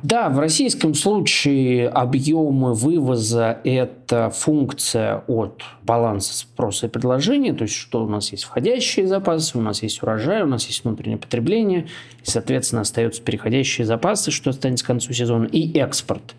Да, 0.02 0.30
в 0.30 0.40
российском 0.40 0.94
случае 0.94 1.90
объемы 1.90 2.74
вывоза– 2.74 3.60
это 3.64 4.30
функция 4.30 5.24
от 5.28 5.62
баланса 5.84 6.34
спроса 6.34 6.88
и 6.88 6.90
предложения, 6.90 7.54
то 7.54 7.64
есть 7.64 7.76
что 7.76 8.04
у 8.04 8.08
нас 8.08 8.32
есть 8.32 8.46
входящие 8.46 9.08
запасы, 9.08 9.58
у 9.58 9.62
нас 9.62 9.84
есть 9.84 10.02
урожай, 10.02 10.44
у 10.44 10.48
нас 10.48 10.66
есть 10.68 10.84
внутреннее 10.84 11.18
потребление, 11.18 11.88
и, 12.26 12.30
соответственно, 12.30 12.82
остаются 12.82 13.22
переходящие 13.22 13.86
запасы, 13.86 14.32
что 14.32 14.52
останется 14.52 14.86
к 14.86 14.88
концу 14.88 15.12
сезона, 15.12 15.46
и 15.46 15.78
экспорт. 15.78 16.36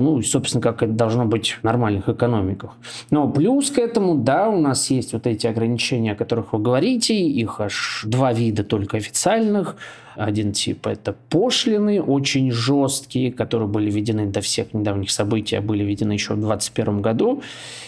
Ну, 0.00 0.20
собственно, 0.22 0.62
как 0.62 0.82
это 0.82 0.92
должно 0.92 1.26
быть 1.26 1.58
в 1.60 1.64
нормальных 1.64 2.08
экономиках. 2.08 2.70
Но 3.10 3.28
плюс 3.28 3.70
к 3.70 3.78
этому, 3.78 4.16
да, 4.16 4.48
у 4.48 4.60
нас 4.60 4.90
есть 4.90 5.12
вот 5.12 5.26
эти 5.26 5.46
ограничения, 5.46 6.12
о 6.12 6.16
которых 6.16 6.52
вы 6.52 6.58
говорите, 6.58 7.14
их 7.14 7.60
аж 7.60 8.04
два 8.06 8.32
вида 8.32 8.64
только 8.64 8.96
официальных– 8.96 9.76
один 10.16 10.52
тип– 10.52 10.86
это 10.88 11.14
пошлины, 11.28 12.02
очень 12.02 12.50
жесткие, 12.50 13.32
которые 13.32 13.68
были 13.68 13.90
введены 13.90 14.26
до 14.26 14.40
всех 14.40 14.74
недавних 14.74 15.10
событий, 15.10 15.56
а 15.56 15.62
были 15.62 15.84
введены 15.84 16.12
еще 16.12 16.34
в 16.34 16.40
2021 16.40 17.00
году. 17.00 17.42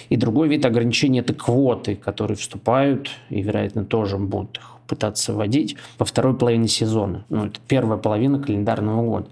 И 0.08 0.16
другой 0.16 0.48
вид 0.48 0.64
ограничений– 0.64 1.20
это 1.20 1.34
квоты, 1.34 1.94
которые 1.94 2.36
вступают 2.36 3.10
и, 3.28 3.42
вероятно, 3.42 3.84
тоже 3.84 4.18
будут 4.18 4.60
пытаться 4.86 5.32
вводить 5.32 5.76
во 5.98 6.04
второй 6.04 6.36
половине 6.36 6.68
сезона. 6.68 7.24
Ну, 7.28 7.46
это 7.46 7.60
первая 7.66 7.98
половина 7.98 8.40
календарного 8.40 9.02
года. 9.02 9.28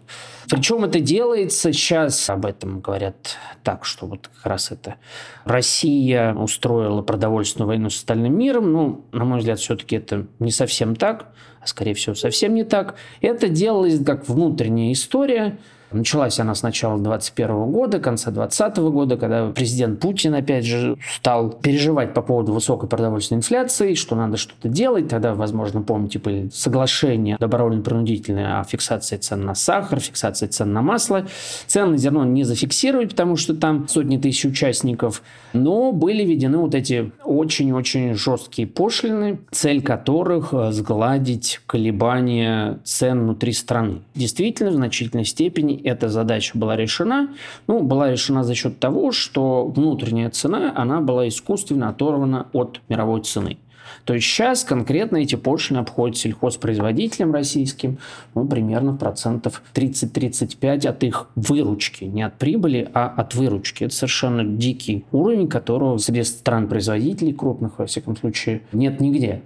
Причем 0.49 0.85
это 0.85 1.01
делается 1.01 1.73
сейчас, 1.73 2.29
об 2.31 2.47
этом 2.47 2.81
говорят 2.81 3.37
так, 3.63 3.85
что 3.85 4.07
вот 4.07 4.29
как 4.29 4.47
раз 4.47 4.71
это 4.71 4.97
Россия 5.45 6.35
устроила 6.35 7.03
продовольственную 7.03 7.69
войну 7.69 7.91
с 7.91 7.97
остальным 7.97 8.37
миром. 8.37 8.73
Ну, 8.73 9.05
на 9.13 9.25
мой 9.25 9.39
взгляд, 9.39 9.59
все-таки 9.59 9.97
это 9.97 10.27
не 10.39 10.51
совсем 10.51 10.97
так 10.97 11.33
а 11.61 11.67
скорее 11.67 11.95
всего 11.95 12.15
совсем 12.15 12.55
не 12.55 12.65
так. 12.65 12.97
Это 13.21 13.49
делалось 13.49 14.03
как 14.03 14.29
внутренняя 14.29 14.93
история, 14.93 15.59
Началась 15.93 16.39
она 16.39 16.55
с 16.55 16.63
начала 16.63 16.99
2021 16.99 17.71
года, 17.71 17.99
конца 17.99 18.31
2020 18.31 18.79
года, 18.79 19.17
когда 19.17 19.51
президент 19.51 20.01
Путин, 20.01 20.35
опять 20.35 20.65
же, 20.65 20.97
стал 21.17 21.51
переживать 21.51 22.15
по 22.15 22.23
поводу 22.23 22.53
высокой 22.53 22.89
продовольственной 22.89 23.39
инфляции, 23.39 23.95
что 23.95 24.15
надо 24.15 24.37
что-то 24.37 24.69
делать. 24.69 25.09
Тогда, 25.09 25.35
возможно, 25.35 25.83
помните, 25.83 26.19
были 26.19 26.49
соглашения 26.53 27.37
добровольно-принудительные 27.39 28.59
о 28.59 28.65
фиксации 28.65 29.17
цен 29.17 29.45
на 29.45 29.55
сахар, 29.55 30.01
фиксации 30.01 30.47
цен 30.47 30.73
на 30.73 30.83
масло. 30.83 31.27
Цены 31.67 31.93
на 31.93 31.97
зерно 31.99 32.25
не 32.25 32.45
зафиксировать, 32.45 33.11
потому 33.11 33.37
что 33.37 33.55
там 33.55 33.89
сотни 33.89 34.17
тысяч 34.17 34.45
участников. 34.45 35.23
Но 35.53 35.93
были 35.93 36.25
введены 36.25 36.59
вот 36.59 36.75
эти 36.75 37.13
очень-очень 37.25 38.15
жесткие 38.15 38.69
пошлины, 38.69 39.41
цель 39.51 39.83
которых 39.83 40.53
э, 40.53 40.71
сгладить 40.73 41.61
колебания 41.67 42.79
цен 42.85 43.23
внутри 43.23 43.53
страны. 43.53 44.03
Действительно, 44.15 44.71
в 44.71 44.75
значительной 44.75 45.25
степени 45.25 45.80
эта 45.85 46.09
задача 46.09 46.57
была 46.57 46.77
решена. 46.77 47.29
Ну, 47.67 47.83
была 47.83 48.11
решена 48.11 48.45
за 48.45 48.55
счет 48.55 48.79
того, 48.79 49.13
что 49.13 49.67
внутренняя 49.67 50.31
цена, 50.31 50.73
она 50.77 51.01
была 51.01 51.29
искусственно 51.29 51.89
оторвана 51.89 52.49
от 52.53 52.81
мировой 52.89 53.23
цены. 53.23 53.59
То 54.05 54.15
есть 54.15 54.27
сейчас 54.27 54.65
конкретно 54.65 55.19
эти 55.19 55.35
пошлины 55.35 55.79
обходят 55.79 56.17
сельхозпроизводителям 56.17 57.33
российским 57.33 57.99
ну, 58.35 58.47
примерно 58.47 58.95
процентов 58.95 59.63
30-35 59.75 60.89
от 60.89 61.05
их 61.05 61.29
выручки. 61.35 62.05
Не 62.05 62.23
от 62.23 62.35
прибыли, 62.39 62.89
а 62.95 63.07
от 63.07 63.35
выручки. 63.35 63.85
Это 63.85 63.95
совершенно 63.95 64.45
дикий 64.45 65.05
уровень, 65.13 65.49
которого 65.49 65.99
среди 65.99 66.23
стран-производителей 66.23 67.33
крупных, 67.33 67.79
во 67.79 67.87
всяком 67.87 68.17
случае, 68.17 68.63
нет 68.73 69.01
нигде. 69.01 69.43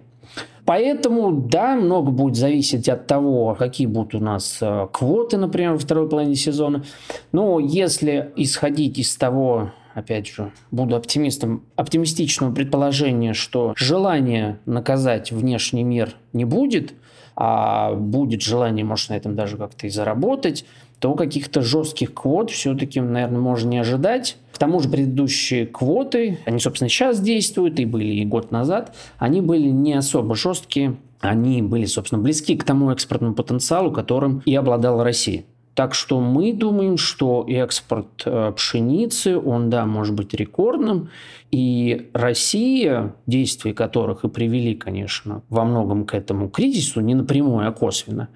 Поэтому, 0.64 1.30
да, 1.30 1.74
много 1.76 2.10
будет 2.10 2.36
зависеть 2.36 2.88
от 2.88 3.06
того, 3.06 3.54
какие 3.58 3.86
будут 3.86 4.14
у 4.14 4.18
нас 4.18 4.58
э, 4.60 4.88
квоты, 4.92 5.36
например, 5.36 5.72
во 5.72 5.78
второй 5.78 6.08
половине 6.08 6.36
сезона. 6.36 6.84
Но 7.32 7.60
если 7.60 8.32
исходить 8.36 8.98
из 8.98 9.14
того, 9.16 9.72
опять 9.94 10.26
же, 10.26 10.52
буду 10.70 10.96
оптимистом, 10.96 11.64
оптимистичного 11.76 12.54
предположения, 12.54 13.34
что 13.34 13.74
желание 13.76 14.58
наказать 14.64 15.32
внешний 15.32 15.84
мир 15.84 16.14
не 16.32 16.46
будет, 16.46 16.94
а 17.36 17.92
будет 17.94 18.40
желание, 18.40 18.84
может, 18.84 19.10
на 19.10 19.14
этом 19.14 19.34
даже 19.34 19.56
как-то 19.56 19.86
и 19.86 19.90
заработать, 19.90 20.64
то 21.04 21.12
каких-то 21.12 21.60
жестких 21.60 22.14
квот 22.14 22.50
все-таки, 22.50 22.98
наверное, 22.98 23.38
можно 23.38 23.68
не 23.68 23.78
ожидать. 23.78 24.38
К 24.50 24.56
тому 24.56 24.80
же 24.80 24.88
предыдущие 24.88 25.66
квоты, 25.66 26.38
они, 26.46 26.58
собственно, 26.58 26.88
сейчас 26.88 27.20
действуют 27.20 27.78
и 27.78 27.84
были 27.84 28.06
и 28.06 28.24
год 28.24 28.50
назад, 28.50 28.96
они 29.18 29.42
были 29.42 29.68
не 29.68 29.92
особо 29.92 30.34
жесткие, 30.34 30.96
они 31.20 31.60
были, 31.60 31.84
собственно, 31.84 32.22
близки 32.22 32.56
к 32.56 32.64
тому 32.64 32.90
экспортному 32.90 33.34
потенциалу, 33.34 33.92
которым 33.92 34.40
и 34.46 34.54
обладала 34.54 35.04
Россия. 35.04 35.44
Так 35.74 35.92
что 35.94 36.20
мы 36.20 36.52
думаем, 36.52 36.96
что 36.96 37.44
экспорт 37.48 38.22
э, 38.24 38.52
пшеницы, 38.54 39.36
он, 39.36 39.70
да, 39.70 39.86
может 39.86 40.14
быть 40.14 40.32
рекордным. 40.32 41.08
И 41.50 42.10
Россия, 42.12 43.14
действия 43.26 43.74
которых 43.74 44.24
и 44.24 44.28
привели, 44.28 44.74
конечно, 44.74 45.42
во 45.48 45.64
многом 45.64 46.04
к 46.04 46.14
этому 46.14 46.48
кризису, 46.48 47.00
не 47.00 47.14
напрямую, 47.14 47.66
а 47.68 47.72
косвенно, 47.72 48.28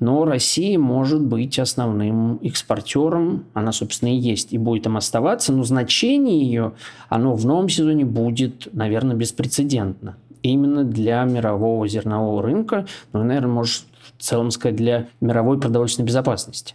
но 0.00 0.24
Россия 0.24 0.78
может 0.78 1.22
быть 1.22 1.58
основным 1.58 2.38
экспортером, 2.42 3.44
она, 3.54 3.72
собственно, 3.72 4.14
и 4.14 4.18
есть, 4.18 4.52
и 4.52 4.58
будет 4.58 4.84
там 4.84 4.96
оставаться, 4.96 5.52
но 5.52 5.64
значение 5.64 6.40
ее, 6.40 6.72
оно 7.08 7.34
в 7.34 7.46
новом 7.46 7.68
сезоне 7.68 8.04
будет, 8.04 8.68
наверное, 8.72 9.16
беспрецедентно 9.16 10.16
именно 10.42 10.84
для 10.84 11.24
мирового 11.24 11.88
зернового 11.88 12.42
рынка, 12.42 12.86
ну, 13.12 13.22
наверное, 13.24 13.52
может 13.52 13.84
в 14.18 14.22
целом 14.22 14.50
сказать, 14.50 14.76
для 14.76 15.08
мировой 15.20 15.58
продовольственной 15.58 16.06
безопасности. 16.06 16.74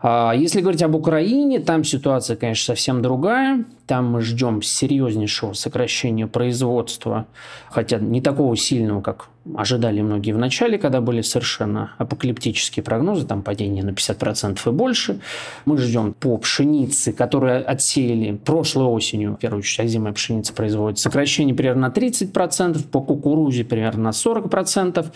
А 0.00 0.32
если 0.34 0.60
говорить 0.60 0.82
об 0.82 0.94
Украине, 0.94 1.60
там 1.60 1.84
ситуация, 1.84 2.36
конечно, 2.36 2.74
совсем 2.74 3.02
другая. 3.02 3.64
Там 3.86 4.06
мы 4.06 4.20
ждем 4.20 4.62
серьезнейшего 4.62 5.52
сокращения 5.52 6.26
производства, 6.26 7.26
хотя 7.70 7.98
не 7.98 8.20
такого 8.20 8.56
сильного, 8.56 9.00
как 9.00 9.28
ожидали 9.54 10.00
многие 10.00 10.32
в 10.32 10.38
начале, 10.38 10.78
когда 10.78 11.00
были 11.00 11.20
совершенно 11.20 11.92
апокалиптические 11.98 12.82
прогнозы, 12.82 13.26
там 13.26 13.42
падение 13.42 13.84
на 13.84 13.90
50% 13.90 14.58
и 14.66 14.72
больше. 14.72 15.20
Мы 15.64 15.78
ждем 15.78 16.14
по 16.14 16.36
пшенице, 16.38 17.12
которую 17.12 17.68
отсеяли 17.70 18.36
прошлой 18.36 18.86
осенью, 18.86 19.34
в 19.34 19.36
первую 19.36 19.60
очередь 19.60 19.86
озимая 19.86 20.12
пшеница 20.12 20.52
производит, 20.52 20.98
сокращение 20.98 21.54
примерно 21.54 21.88
на 21.88 21.92
30%, 21.92 22.88
по 22.88 23.00
кукурузе 23.00 23.64
примерно 23.64 24.04
на 24.04 24.10
40%. 24.10 25.06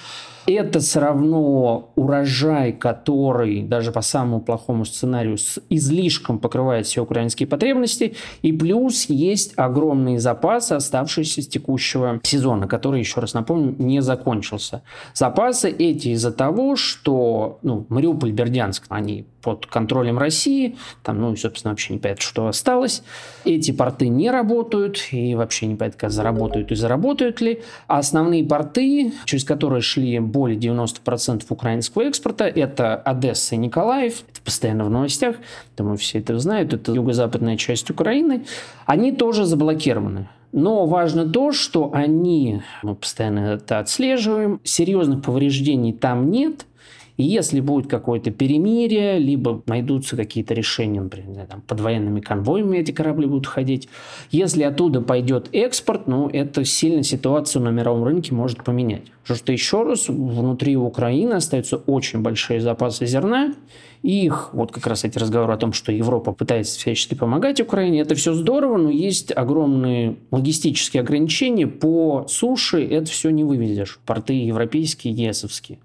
Это 0.46 0.80
все 0.80 1.00
равно 1.00 1.90
урожай, 1.96 2.72
который 2.72 3.62
даже 3.62 3.92
по 3.92 4.00
самому 4.00 4.40
плохому 4.40 4.84
сценарию 4.84 5.36
с 5.36 5.60
излишком 5.68 6.38
покрывает 6.38 6.86
все 6.86 7.02
украинские 7.02 7.46
потребности. 7.46 8.16
И 8.42 8.50
плюс 8.60 9.06
есть 9.08 9.54
огромные 9.56 10.20
запасы, 10.20 10.74
оставшиеся 10.74 11.40
с 11.40 11.48
текущего 11.48 12.20
сезона, 12.22 12.68
который, 12.68 13.00
еще 13.00 13.22
раз 13.22 13.32
напомню, 13.32 13.74
не 13.78 14.02
закончился. 14.02 14.82
Запасы 15.14 15.70
эти 15.70 16.08
из-за 16.08 16.30
того, 16.30 16.76
что 16.76 17.58
ну, 17.62 17.86
Мариуполь, 17.88 18.32
Бердянск, 18.32 18.84
они 18.90 19.24
под 19.42 19.66
контролем 19.66 20.18
России, 20.18 20.76
там, 21.02 21.20
ну, 21.20 21.34
собственно, 21.36 21.72
вообще 21.72 21.94
не 21.94 21.98
понятно, 21.98 22.22
что 22.22 22.46
осталось. 22.46 23.02
Эти 23.44 23.70
порты 23.70 24.08
не 24.08 24.30
работают, 24.30 24.98
и 25.12 25.34
вообще 25.34 25.66
не 25.66 25.76
понятно, 25.76 25.98
как 25.98 26.10
заработают 26.10 26.72
и 26.72 26.74
заработают 26.74 27.40
ли. 27.40 27.62
А 27.86 27.98
основные 27.98 28.44
порты, 28.44 29.12
через 29.24 29.44
которые 29.44 29.80
шли 29.80 30.18
более 30.18 30.58
90% 30.58 31.44
украинского 31.48 32.02
экспорта, 32.02 32.44
это 32.44 32.96
Одесса 32.96 33.54
и 33.54 33.58
Николаев, 33.58 34.22
это 34.30 34.42
постоянно 34.42 34.84
в 34.84 34.90
новостях, 34.90 35.36
думаю, 35.76 35.96
все 35.96 36.18
это 36.18 36.38
знают, 36.38 36.74
это 36.74 36.92
юго-западная 36.92 37.56
часть 37.56 37.90
Украины, 37.90 38.44
они 38.86 39.12
тоже 39.12 39.44
заблокированы. 39.44 40.28
Но 40.52 40.86
важно 40.86 41.28
то, 41.28 41.52
что 41.52 41.90
они, 41.92 42.62
мы 42.82 42.96
постоянно 42.96 43.40
это 43.54 43.78
отслеживаем, 43.78 44.60
серьезных 44.64 45.22
повреждений 45.22 45.92
там 45.92 46.30
нет– 46.30 46.66
И 47.20 47.22
если 47.22 47.60
будет 47.60 47.86
какое-то 47.86 48.30
перемирие, 48.30 49.18
либо 49.18 49.62
найдутся 49.66 50.16
какие-то 50.16 50.54
решения, 50.54 51.02
например, 51.02 51.46
там, 51.46 51.60
под 51.60 51.80
военными 51.80 52.20
конвоями 52.20 52.78
эти 52.78 52.92
корабли 52.92 53.26
будут 53.26 53.46
ходить, 53.46 53.90
если 54.30 54.62
оттуда 54.62 55.02
пойдет 55.02 55.50
экспорт, 55.52 56.06
ну, 56.06 56.30
это 56.30 56.64
сильно 56.64 57.02
ситуацию 57.02 57.62
на 57.62 57.68
мировом 57.68 58.04
рынке 58.04 58.32
может 58.34 58.64
поменять. 58.64 59.12
Потому 59.30 59.44
что, 59.44 59.52
еще 59.52 59.82
раз, 59.84 60.08
внутри 60.08 60.76
Украины 60.76 61.34
остаются 61.34 61.76
очень 61.76 62.18
большие 62.18 62.60
запасы 62.60 63.06
зерна, 63.06 63.54
и 64.02 64.24
их, 64.24 64.50
вот 64.52 64.72
как 64.72 64.88
раз 64.88 65.04
эти 65.04 65.18
разговоры 65.18 65.52
о 65.52 65.56
том, 65.56 65.72
что 65.72 65.92
Европа 65.92 66.32
пытается 66.32 66.76
всячески 66.76 67.14
помогать 67.14 67.60
Украине, 67.60 68.00
это 68.00 68.16
все 68.16 68.32
здорово, 68.34 68.76
но 68.76 68.90
есть 68.90 69.30
огромные 69.30 70.16
логистические 70.32 71.02
ограничения. 71.02 71.68
По 71.68 72.26
суше 72.28 72.84
это 72.84 73.08
все 73.08 73.30
не 73.30 73.44
вывезешь. 73.44 74.00
Порты 74.04 74.32
европейские, 74.32 75.14
ЕСовские. 75.14 75.78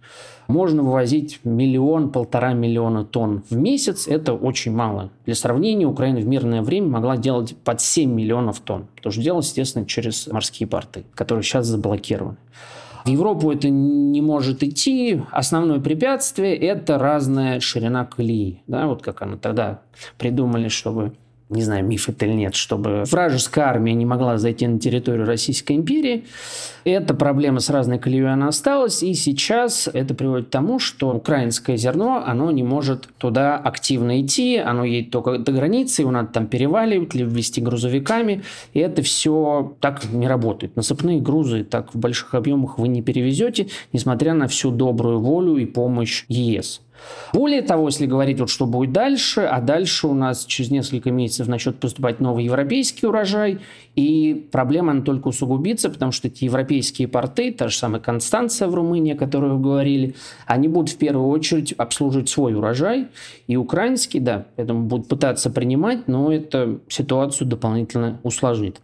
Можно 0.48 0.82
вывозить 0.82 1.40
миллион, 1.44 2.12
полтора 2.12 2.54
миллиона 2.54 3.06
тонн 3.06 3.44
в 3.48 3.56
месяц. 3.56 4.08
Это 4.08 4.34
очень 4.34 4.72
мало. 4.72 5.12
Для 5.28 5.36
сравнения, 5.36 5.86
Украина 5.86 6.20
в 6.20 6.26
мирное 6.26 6.64
время 6.64 6.88
могла 6.88 7.16
делать 7.16 7.56
под 7.64 7.80
7 7.80 8.12
миллионов 8.12 8.60
тонн. 8.62 8.88
Потому 8.96 9.12
что 9.12 9.22
делалось, 9.22 9.48
естественно, 9.48 9.86
через 9.86 10.26
морские 10.26 10.68
порты, 10.68 11.04
которые 11.14 11.44
сейчас 11.44 11.68
заблокированы. 11.68 12.38
В 13.06 13.08
Европу 13.08 13.52
это 13.52 13.70
не 13.70 14.20
может 14.20 14.64
идти. 14.64 15.22
Основное 15.30 15.80
препятствие– 15.80 16.56
это 16.58 16.98
разная 16.98 17.60
ширина 17.60 18.04
колеи. 18.04 18.64
Да, 18.66 18.88
вот 18.88 19.04
как 19.04 19.22
она 19.22 19.38
тогда 19.38 19.82
придумали, 20.18 20.70
чтобы 20.70 21.14
не 21.50 21.62
знаю, 21.62 21.86
миф 21.86 22.10
это 22.10 22.26
или 22.26 22.34
нет, 22.34 22.56
чтобы 22.56 23.04
вражеская 23.06 23.66
армия 23.66 23.94
не 23.94 24.06
могла 24.06 24.38
зайти 24.38 24.66
на 24.66 24.80
территорию 24.80 25.26
Российской 25.26 25.74
империи. 25.74 26.26
Эта 26.86 27.14
проблема 27.14 27.60
с 27.60 27.70
разной 27.70 28.00
колеей 28.00 28.32
она 28.32 28.48
осталась, 28.48 29.04
и 29.04 29.14
сейчас 29.14 29.88
это 29.92 30.16
приводит 30.16 30.48
к 30.48 30.50
тому, 30.50 30.80
что 30.80 31.14
украинское 31.14 31.78
зерно, 31.78 32.24
оно 32.26 32.50
не 32.52 32.64
может 32.64 33.08
туда 33.18 33.58
активно 33.58 34.22
идти, 34.22 34.58
оно 34.58 34.86
едет 34.86 35.12
только 35.12 35.38
до 35.38 35.52
границы, 35.52 36.02
его 36.02 36.12
надо 36.12 36.30
там 36.30 36.48
переваливать, 36.48 37.14
либо 37.14 37.30
вести 37.30 37.62
грузовиками, 37.62 38.44
и 38.74 38.80
это 38.80 39.04
все 39.04 39.76
так 39.82 40.04
не 40.12 40.28
работает. 40.28 40.76
Насыпные 40.76 41.22
грузы 41.22 41.64
так 41.64 41.94
в 41.94 42.00
больших 42.00 42.34
объемах 42.34 42.80
вы 42.80 42.88
не 42.88 43.04
перевезете, 43.04 43.68
несмотря 43.94 44.34
на 44.34 44.48
всю 44.48 44.72
добрую 44.72 45.20
волю 45.20 45.58
и 45.58 45.66
помощь 45.66 46.26
ЕС. 46.28 46.82
Более 47.34 47.62
того, 47.62 47.88
если 47.88 48.06
говорить, 48.06 48.40
вот 48.40 48.50
что 48.50 48.66
будет 48.66 48.92
дальше, 48.92 49.42
а 49.42 49.62
дальше 49.62 50.08
у 50.08 50.14
нас 50.14 50.46
через 50.46 50.72
несколько 50.72 51.12
месяцев 51.12 51.48
начнет 51.48 51.80
поступать 51.80 52.20
новый 52.20 52.46
европейский 52.46 53.08
урожай, 53.08 53.60
и 53.96 54.48
проблема 54.52 54.92
она 54.92 55.02
только 55.02 55.30
усугубится, 55.30 55.90
потому 55.90 56.12
что 56.12 56.28
эти 56.28 56.46
европейские 56.46 57.08
порты, 57.08 57.52
та 57.52 57.68
же 57.68 57.78
самая 57.78 58.02
Констанция 58.02 58.68
в 58.68 58.76
Румынии, 58.76 59.14
о 59.14 59.18
которой 59.18 59.52
вы 59.52 59.60
говорили, 59.60 60.16
они 60.46 60.68
будут 60.68 60.92
в 60.92 60.98
первую 60.98 61.28
очередь 61.30 61.74
обслуживать 61.74 62.30
свой 62.30 62.54
урожай, 62.54 63.08
и 63.48 63.56
украинский, 63.56 64.20
да, 64.20 64.46
поэтому 64.56 64.84
будут 64.84 65.08
пытаться 65.08 65.50
принимать, 65.50 66.08
но 66.08 66.32
это 66.32 66.80
ситуацию 66.88 67.48
дополнительно 67.48 68.20
усложнит. 68.24 68.82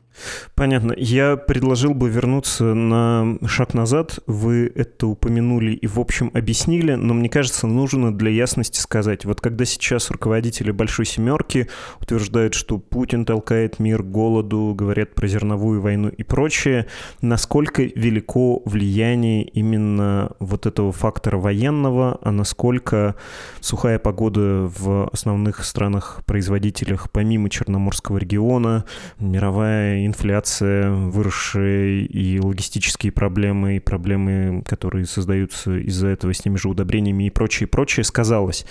Понятно. 0.55 0.93
Я 0.97 1.37
предложил 1.37 1.93
бы 1.93 2.09
вернуться 2.09 2.73
на 2.73 3.37
шаг 3.47 3.73
назад. 3.73 4.19
Вы 4.27 4.71
это 4.75 5.07
упомянули 5.07 5.71
и, 5.73 5.87
в 5.87 5.99
общем, 5.99 6.31
объяснили, 6.33 6.93
но 6.93 7.13
мне 7.13 7.29
кажется, 7.29 7.67
нужно 7.67 8.15
для 8.15 8.31
ясности 8.31 8.79
сказать. 8.79 9.25
Вот 9.25 9.41
когда 9.41 9.65
сейчас 9.65 10.11
руководители 10.11 10.71
Большой 10.71 11.05
Семерки 11.05 11.67
утверждают, 11.99 12.53
что 12.53 12.77
Путин 12.77 13.25
толкает 13.25 13.79
мир 13.79 14.03
к 14.03 14.11
голоду, 14.11 14.73
говорят 14.75 15.15
про 15.15 15.27
зерновую 15.27 15.81
войну 15.81 16.09
и 16.09 16.23
прочее, 16.23 16.87
насколько 17.21 17.83
велико 17.83 18.61
влияние 18.65 19.43
именно 19.43 20.31
вот 20.39 20.65
этого 20.65 20.91
фактора 20.91 21.37
военного, 21.37 22.19
а 22.21 22.31
насколько 22.31 23.15
сухая 23.59 23.99
погода 23.99 24.69
в 24.77 25.09
основных 25.11 25.63
странах-производителях, 25.63 27.09
помимо 27.11 27.49
Черноморского 27.49 28.17
региона, 28.17 28.85
мировая 29.19 30.00
инфляция, 30.05 30.91
выросшие 30.91 32.05
и 32.05 32.39
логистические 32.39 33.11
проблемы, 33.11 33.77
и 33.77 33.79
проблемы, 33.79 34.63
которые 34.65 35.05
создаются 35.05 35.77
из-за 35.77 36.07
этого 36.07 36.33
с 36.33 36.39
теми 36.39 36.57
же 36.57 36.69
удобрениями 36.69 37.25
и 37.25 37.29
прочее, 37.29 37.67
прочее, 37.67 38.03
сказалось. 38.03 38.65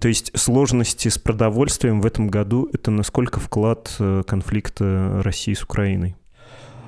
То 0.00 0.08
есть 0.08 0.30
сложности 0.38 1.08
с 1.08 1.18
продовольствием 1.18 2.00
в 2.00 2.06
этом 2.06 2.28
году– 2.28 2.68
это 2.72 2.90
насколько 2.90 3.40
вклад 3.40 3.94
э, 3.98 4.22
конфликта 4.26 5.20
России 5.22 5.54
с 5.54 5.62
Украиной? 5.62 6.16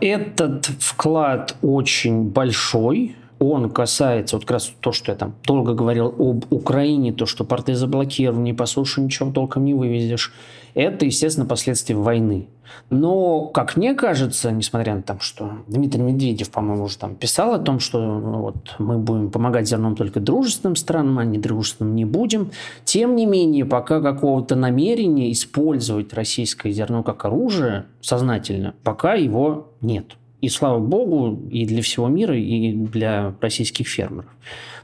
Этот 0.00 0.66
вклад 0.66 1.56
очень 1.62 2.24
большой, 2.24 3.16
он 3.38 3.70
касается, 3.70 4.36
вот 4.36 4.44
как 4.44 4.52
раз 4.52 4.72
то, 4.80 4.92
что 4.92 5.12
я 5.12 5.18
там 5.18 5.34
долго 5.44 5.74
говорил 5.74 6.14
об 6.18 6.52
Украине, 6.52 7.12
то, 7.12 7.26
что 7.26 7.44
порты 7.44 7.74
заблокированы, 7.74 8.54
по 8.54 8.66
суше 8.66 9.00
ничего 9.00 9.30
толком 9.30 9.64
не 9.64 9.74
вывезешь, 9.74 10.32
это, 10.74 11.06
естественно, 11.06 11.46
последствия 11.46 11.96
войны. 11.96 12.48
Но, 12.90 13.46
как 13.46 13.76
мне 13.76 13.94
кажется, 13.94 14.50
несмотря 14.50 14.94
на 14.94 15.02
то, 15.02 15.18
что 15.20 15.50
Дмитрий 15.66 16.02
Медведев, 16.02 16.50
по-моему, 16.50 16.84
уже 16.84 16.98
там 16.98 17.14
писал 17.14 17.54
о 17.54 17.58
том, 17.58 17.80
что 17.80 18.00
ну, 18.00 18.40
вот, 18.40 18.76
мы 18.78 18.98
будем 18.98 19.30
помогать 19.30 19.68
зерном 19.68 19.96
только 19.96 20.20
дружественным 20.20 20.76
странам, 20.76 21.18
а 21.18 21.24
не 21.24 21.38
дружественным 21.38 21.94
не 21.94 22.04
будем, 22.04 22.50
тем 22.84 23.16
не 23.16 23.26
менее, 23.26 23.64
пока 23.64 24.00
какого-то 24.00 24.54
намерения 24.56 25.32
использовать 25.32 26.12
российское 26.14 26.70
зерно 26.70 27.02
как 27.02 27.24
оружие 27.24 27.86
сознательно, 28.00 28.74
пока 28.82 29.14
его 29.14 29.68
нет. 29.80 30.16
И 30.40 30.48
слава 30.48 30.78
богу, 30.78 31.40
и 31.50 31.66
для 31.66 31.82
всего 31.82 32.08
мира, 32.08 32.36
и 32.36 32.72
для 32.72 33.34
российских 33.40 33.88
фермеров. 33.88 34.30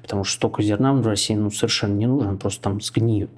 Потому 0.01 0.25
что 0.25 0.35
столько 0.35 0.63
зерна 0.63 0.93
в 0.93 1.07
России 1.07 1.35
ну, 1.35 1.51
совершенно 1.51 1.95
не 1.95 2.07
нужно, 2.07 2.37
просто 2.37 2.63
там 2.63 2.81
сгниют. 2.81 3.31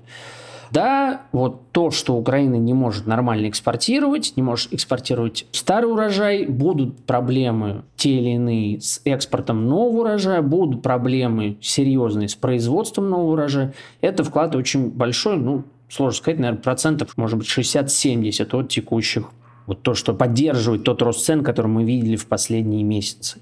Да, 0.74 1.22
вот 1.30 1.70
то, 1.70 1.92
что 1.92 2.16
Украина 2.16 2.56
не 2.56 2.74
может 2.74 3.06
нормально 3.06 3.48
экспортировать, 3.48 4.32
не 4.34 4.42
может 4.42 4.74
экспортировать 4.74 5.46
старый 5.52 5.88
урожай, 5.88 6.46
будут 6.46 7.04
проблемы 7.04 7.84
те 7.94 8.10
или 8.10 8.30
иные 8.30 8.80
с 8.80 9.00
экспортом 9.04 9.68
нового 9.68 10.00
урожая, 10.00 10.42
будут 10.42 10.82
проблемы 10.82 11.58
серьезные 11.60 12.28
с 12.28 12.34
производством 12.34 13.08
нового 13.08 13.34
урожая. 13.34 13.72
Это 14.00 14.24
вклад 14.24 14.56
очень 14.56 14.90
большой, 14.90 15.36
ну, 15.36 15.62
сложно 15.88 16.18
сказать, 16.18 16.40
наверное, 16.40 16.60
процентов, 16.60 17.16
может 17.16 17.38
быть, 17.38 17.46
60-70 17.46 18.58
от 18.58 18.68
текущих 18.68 19.30
вот 19.66 19.82
то, 19.82 19.94
что 19.94 20.12
поддерживает 20.12 20.82
тот 20.82 21.00
рост 21.02 21.24
цен, 21.24 21.44
который 21.44 21.68
мы 21.68 21.84
видели 21.84 22.16
в 22.16 22.26
последние 22.26 22.82
месяцы. 22.82 23.40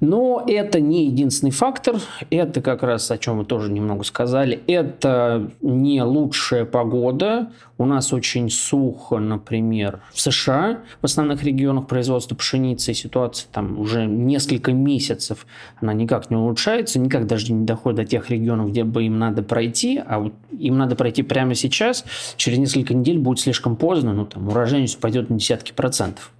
Но 0.00 0.44
это 0.46 0.80
не 0.80 1.06
единственный 1.06 1.52
фактор. 1.52 1.96
Это 2.30 2.60
как 2.60 2.82
раз, 2.82 3.10
о 3.10 3.18
чем 3.18 3.38
вы 3.38 3.44
тоже 3.44 3.70
немного 3.70 4.02
сказали, 4.02 4.60
это 4.66 5.50
не 5.60 6.02
лучшая 6.02 6.64
погода. 6.64 7.52
У 7.78 7.84
нас 7.84 8.12
очень 8.12 8.50
сухо, 8.50 9.18
например, 9.18 10.00
в 10.12 10.20
США, 10.20 10.80
в 11.00 11.04
основных 11.04 11.44
регионах 11.44 11.86
производства 11.86 12.34
пшеницы. 12.34 12.94
Ситуация 12.94 13.48
там 13.52 13.78
уже 13.78 14.06
несколько 14.06 14.72
месяцев, 14.72 15.46
она 15.80 15.92
никак 15.92 16.30
не 16.30 16.36
улучшается, 16.36 16.98
никак 16.98 17.26
даже 17.26 17.52
не 17.52 17.64
доходит 17.64 17.96
до 17.96 18.04
тех 18.04 18.28
регионов, 18.30 18.70
где 18.70 18.84
бы 18.84 19.04
им 19.04 19.18
надо 19.18 19.42
пройти, 19.42 20.02
а 20.04 20.18
вот 20.18 20.32
им 20.50 20.78
надо 20.78 20.96
пройти 20.96 21.22
прямо 21.22 21.54
сейчас. 21.54 22.04
Через 22.36 22.58
несколько 22.58 22.92
недель 22.92 23.18
будет 23.18 23.38
слишком 23.38 23.76
поздно, 23.76 24.12
ну 24.12 24.26
там 24.26 24.48
урожайность 24.48 24.96
упадет 24.96 25.30
на 25.30 25.38
десятки 25.38 25.72
процентов. 25.72 26.32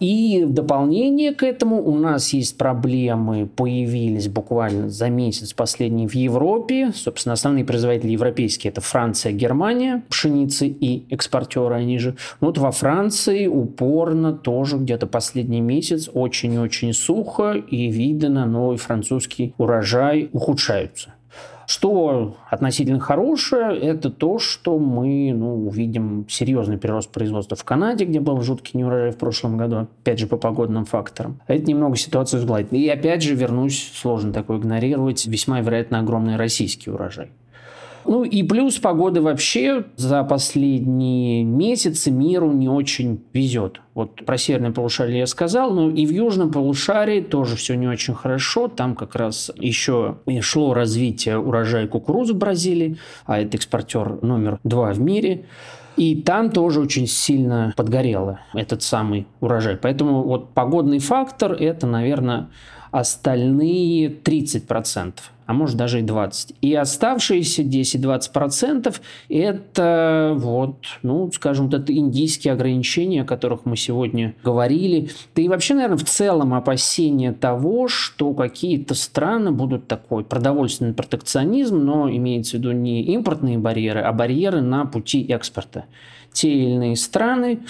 И 0.00 0.44
в 0.44 0.52
дополнение 0.52 1.34
к 1.34 1.42
этому 1.42 1.82
у 1.82 1.96
нас 1.96 2.32
есть 2.32 2.56
проблемы, 2.56 3.46
появились 3.46 4.28
буквально 4.28 4.90
за 4.90 5.08
месяц 5.08 5.52
последний 5.52 6.06
в 6.06 6.14
Европе. 6.14 6.92
Собственно, 6.94 7.32
основные 7.32 7.64
производители 7.64 8.12
европейские– 8.12 8.70
это 8.72 8.80
Франция, 8.80 9.32
Германия, 9.32 10.04
пшеницы 10.08 10.68
и 10.68 11.04
экспортеры 11.10 11.74
они 11.74 11.98
же. 11.98 12.16
Вот 12.40 12.58
во 12.58 12.70
Франции 12.70 13.46
упорно 13.46 14.32
тоже 14.32 14.76
где-то 14.76 15.06
последний 15.06 15.60
месяц 15.60 16.08
очень-очень 16.12 16.92
сухо, 16.92 17.52
и 17.52 17.90
видно 17.90 18.46
новый 18.46 18.76
французский 18.76 19.54
урожай 19.58 20.30
ухудшаются. 20.32 21.14
Что 21.68 22.34
относительно 22.48 22.98
хорошее, 22.98 23.78
это 23.78 24.08
то, 24.08 24.38
что 24.38 24.78
мы 24.78 25.34
ну, 25.34 25.66
увидим 25.66 26.24
серьезный 26.26 26.78
прирост 26.78 27.10
производства 27.10 27.58
в 27.58 27.64
Канаде, 27.64 28.06
где 28.06 28.20
был 28.20 28.40
жуткий 28.40 28.78
неурожай 28.78 29.10
в 29.10 29.18
прошлом 29.18 29.58
году, 29.58 29.76
опять 29.80 30.18
же 30.18 30.26
по 30.26 30.38
погодным 30.38 30.86
факторам. 30.86 31.42
Это 31.46 31.66
немного 31.66 31.96
ситуацию 31.96 32.40
сгладит. 32.40 32.72
И 32.72 32.88
опять 32.88 33.22
же, 33.22 33.34
вернусь, 33.34 33.92
сложно 33.94 34.32
такое 34.32 34.56
игнорировать, 34.56 35.26
весьма 35.26 35.60
вероятно 35.60 35.98
огромный 35.98 36.36
российский 36.36 36.90
урожай. 36.90 37.32
Ну 38.08 38.24
и 38.24 38.42
плюс 38.42 38.78
погоды 38.78 39.20
вообще 39.20 39.84
за 39.96 40.24
последние 40.24 41.44
месяцы 41.44 42.10
миру 42.10 42.50
не 42.50 42.66
очень 42.66 43.22
везет. 43.34 43.82
Вот 43.92 44.24
про 44.24 44.38
северное 44.38 44.72
полушарие 44.72 45.18
я 45.18 45.26
сказал, 45.26 45.72
но 45.72 45.90
и 45.90 46.06
в 46.06 46.10
южном 46.10 46.50
полушарии 46.50 47.20
тоже 47.20 47.56
все 47.56 47.74
не 47.74 47.86
очень 47.86 48.14
хорошо. 48.14 48.68
Там 48.68 48.96
как 48.96 49.14
раз 49.14 49.50
еще 49.56 50.16
шло 50.40 50.72
развитие 50.72 51.38
урожая 51.38 51.86
кукурузы 51.86 52.32
в 52.32 52.38
Бразилии, 52.38 52.96
а 53.26 53.40
это 53.40 53.58
экспортер 53.58 54.22
номер 54.22 54.58
два 54.64 54.94
в 54.94 55.00
мире. 55.00 55.44
И 55.98 56.22
там 56.22 56.50
тоже 56.50 56.80
очень 56.80 57.06
сильно 57.06 57.74
подгорело 57.76 58.40
этот 58.54 58.82
самый 58.82 59.26
урожай. 59.40 59.76
Поэтому 59.76 60.22
вот 60.22 60.54
погодный 60.54 61.00
фактор– 61.00 61.52
это, 61.60 61.86
наверное, 61.86 62.48
остальные 62.90 64.08
30%. 64.08 65.12
А 65.48 65.54
может 65.54 65.76
даже 65.76 66.00
и 66.00 66.02
20. 66.02 66.56
И 66.60 66.74
оставшиеся 66.74 67.62
10-20% 67.62 68.94
это 69.30 70.34
вот, 70.36 70.76
ну, 71.02 71.32
скажем, 71.32 71.70
вот 71.70 71.74
это 71.80 71.96
индийские 71.96 72.52
ограничения, 72.52 73.22
о 73.22 73.24
которых 73.24 73.64
мы 73.64 73.78
сегодня 73.78 74.34
говорили. 74.44 75.08
Да 75.34 75.40
и 75.40 75.48
вообще, 75.48 75.72
наверное, 75.72 75.96
в 75.96 76.04
целом 76.04 76.52
опасение 76.52 77.32
того, 77.32 77.88
что 77.88 78.34
какие-то 78.34 78.94
страны 78.94 79.50
будут 79.50 79.88
такой 79.88 80.22
продовольственный 80.22 80.92
протекционизм, 80.92 81.78
но 81.78 82.10
имеется 82.10 82.58
в 82.58 82.60
виду 82.60 82.72
не 82.72 83.02
импортные 83.04 83.56
барьеры, 83.56 84.00
а 84.00 84.12
барьеры 84.12 84.60
на 84.60 84.84
пути 84.84 85.24
экспорта 85.30 85.86
те 86.32 86.52
или 86.52 86.70
иные 86.70 86.96
страны, 86.96 87.60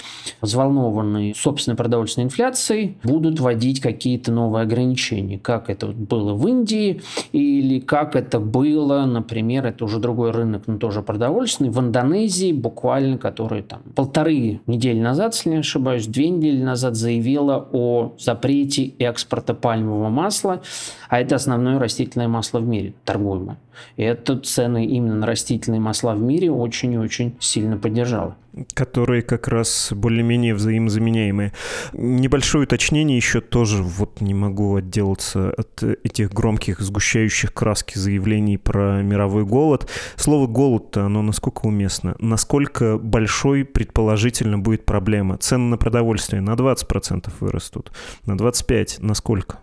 взволнованные 0.41 1.33
собственной 1.35 1.75
продовольственной 1.75 2.25
инфляцией, 2.25 2.97
будут 3.03 3.39
вводить 3.39 3.79
какие-то 3.79 4.31
новые 4.31 4.63
ограничения, 4.63 5.39
как 5.39 5.69
это 5.69 5.87
было 5.87 6.33
в 6.33 6.47
Индии 6.47 7.01
или 7.31 7.68
как 7.77 8.15
это 8.15 8.39
было, 8.39 9.05
например, 9.05 9.67
это 9.67 9.85
уже 9.85 9.99
другой 9.99 10.31
рынок, 10.31 10.63
но 10.65 10.77
тоже 10.77 11.03
продовольственный, 11.03 11.69
в 11.69 11.79
Индонезии 11.79 12.51
буквально, 12.51 13.19
который 13.19 13.61
там 13.61 13.81
полторы 13.95 14.61
недели 14.65 14.99
назад, 14.99 15.35
если 15.35 15.51
не 15.51 15.57
ошибаюсь, 15.57 16.07
две 16.07 16.29
недели 16.29 16.63
назад 16.63 16.95
заявила 16.95 17.67
о 17.71 18.15
запрете 18.17 18.85
экспорта 18.99 19.53
пальмового 19.53 20.09
масла, 20.09 20.61
а 21.09 21.19
это 21.19 21.35
основное 21.35 21.77
растительное 21.77 22.27
масло 22.27 22.59
в 22.59 22.67
мире, 22.67 22.93
торгуемое. 23.05 23.57
И 23.95 24.03
это 24.03 24.37
цены 24.39 24.85
именно 24.85 25.15
на 25.15 25.27
растительные 25.27 25.79
масла 25.79 26.13
в 26.13 26.21
мире 26.21 26.51
очень 26.51 26.93
и 26.93 26.97
очень 26.97 27.35
сильно 27.39 27.77
поддержало 27.77 28.35
которые 28.73 29.21
как 29.21 29.47
раз 29.47 29.89
более-менее 29.91 30.55
взаимозаменяемые. 30.55 31.53
Небольшое 31.93 32.63
уточнение 32.63 33.17
еще 33.17 33.41
тоже 33.41 33.83
вот 33.83 34.21
не 34.21 34.33
могу 34.33 34.75
отделаться 34.75 35.53
от 35.57 35.83
этих 35.83 36.31
громких, 36.31 36.79
сгущающих 36.79 37.53
краски 37.53 37.97
заявлений 37.97 38.57
про 38.57 39.01
мировой 39.01 39.45
голод. 39.45 39.89
Слово 40.15 40.47
«голод»-то, 40.47 41.05
оно 41.05 41.21
насколько 41.21 41.65
уместно? 41.65 42.15
Насколько 42.19 42.97
большой, 42.97 43.65
предположительно, 43.65 44.57
будет 44.57 44.85
проблема? 44.85 45.37
Цены 45.37 45.69
на 45.69 45.77
продовольствие 45.77 46.41
на 46.41 46.51
20% 46.51 47.31
вырастут, 47.39 47.91
на 48.25 48.33
25% 48.33 48.97
насколько? 48.99 49.59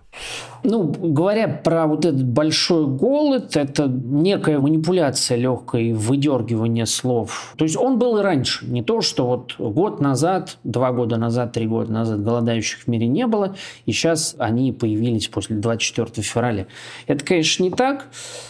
Ну, 0.63 0.83
говоря 0.85 1.47
про 1.47 1.87
вот 1.87 2.05
этот 2.05 2.25
большой 2.25 2.87
голод, 2.87 3.57
это 3.57 3.87
некая 3.87 4.59
манипуляция 4.59 5.37
легкая, 5.37 5.95
выдергивание 5.95 6.87
слов. 6.87 7.55
То 7.57 7.65
есть 7.65 7.77
он 7.77 7.99
был 7.99 8.19
и 8.19 8.23
раньше. 8.23 8.67
Не 8.67 8.83
то, 8.83 9.01
что 9.01 9.27
вот 9.27 9.55
год 9.59 10.01
назад, 10.01 10.59
два 10.65 10.93
года 10.93 11.19
назад, 11.19 11.53
три 11.53 11.67
года 11.67 11.93
назад 11.93 12.23
голодающих 12.23 12.81
в 12.81 12.89
мире 12.89 13.07
не 13.07 13.27
было, 13.27 13.55
и 13.85 13.93
сейчас 13.93 14.35
они 14.39 14.73
появились 14.73 15.29
после 15.29 15.57
24 15.57 16.27
февраля. 16.27 16.67
Это, 17.07 17.25
конечно, 17.25 17.63
не 17.63 17.71
так. 17.71 18.09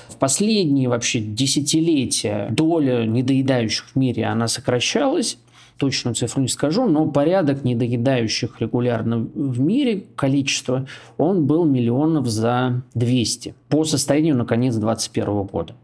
В 0.09 0.17
последние 0.17 0.89
вообще 0.89 1.21
десятилетия 1.21 2.49
доля 2.51 3.05
недоедающих 3.05 3.89
в 3.95 3.97
мире, 3.97 4.25
она 4.25 4.49
сокращалась 4.49 5.37
точную 5.79 6.15
цифру 6.15 6.43
не 6.43 6.49
скажу, 6.49 6.87
но 6.87 7.07
порядок 7.07 7.65
недоедающих 7.65 8.61
регулярно 8.61 9.19
в 9.19 9.61
мире, 9.61 10.05
количество, 10.17 10.87
он 11.19 11.47
был 11.47 11.65
миллионов 11.65 12.27
за 12.27 12.83
200 12.95 13.55
по 13.69 13.85
состоянию 13.85 14.37
на 14.37 14.45
конец 14.45 14.75
2021 14.75 15.43
года. 15.45 15.75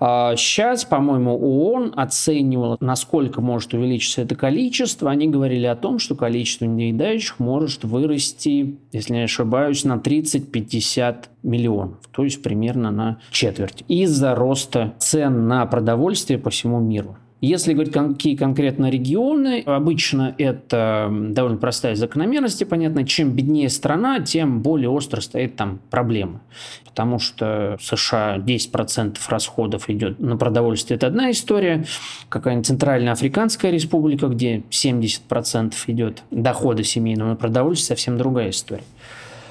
Сейчас, 0.00 0.84
а 0.84 0.88
по-моему, 0.88 1.36
ООН 1.36 1.92
оценивала, 1.94 2.78
насколько 2.80 3.42
может 3.42 3.74
увеличиться 3.74 4.22
это 4.22 4.34
количество. 4.34 5.10
Они 5.10 5.28
говорили 5.28 5.66
о 5.66 5.76
том, 5.76 5.98
что 5.98 6.14
количество 6.14 6.64
недоедающих 6.64 7.38
может 7.38 7.84
вырасти, 7.84 8.78
если 8.92 9.12
не 9.12 9.24
ошибаюсь, 9.24 9.84
на 9.84 9.96
30-50 9.96 11.26
миллионов, 11.42 11.98
то 12.12 12.24
есть 12.24 12.42
примерно 12.42 12.90
на 12.90 13.18
четверть, 13.30 13.84
из-за 13.88 14.34
роста 14.34 14.94
цен 14.98 15.46
на 15.48 15.66
продовольствие 15.66 16.38
по 16.38 16.48
всему 16.48 16.80
миру. 16.80 17.18
Если 17.40 17.72
говорить, 17.72 17.92
какие 17.92 18.36
конкретно 18.36 18.90
регионы, 18.90 19.62
обычно 19.64 20.34
это 20.36 21.08
довольно 21.10 21.56
простая 21.56 21.94
закономерность, 21.94 22.60
и 22.60 22.66
понятно, 22.66 23.06
чем 23.06 23.32
беднее 23.32 23.70
страна, 23.70 24.20
тем 24.20 24.60
более 24.60 24.90
остро 24.90 25.22
стоит 25.22 25.56
там 25.56 25.80
проблема. 25.90 26.42
Потому 26.84 27.18
что 27.18 27.78
США 27.80 28.36
10% 28.36 29.16
расходов 29.28 29.88
идет 29.88 30.18
на 30.20 30.36
продовольствие, 30.36 30.96
это 30.96 31.06
одна 31.06 31.30
история. 31.30 31.86
Какая-нибудь 32.28 32.66
Центральная 32.66 33.12
Африканская 33.12 33.70
республика, 33.70 34.26
где 34.26 34.62
70% 34.70 35.74
идет 35.86 36.22
дохода 36.30 36.84
семейного 36.84 37.30
на 37.30 37.36
продовольствие, 37.36 37.96
совсем 37.96 38.18
другая 38.18 38.50
история. 38.50 38.84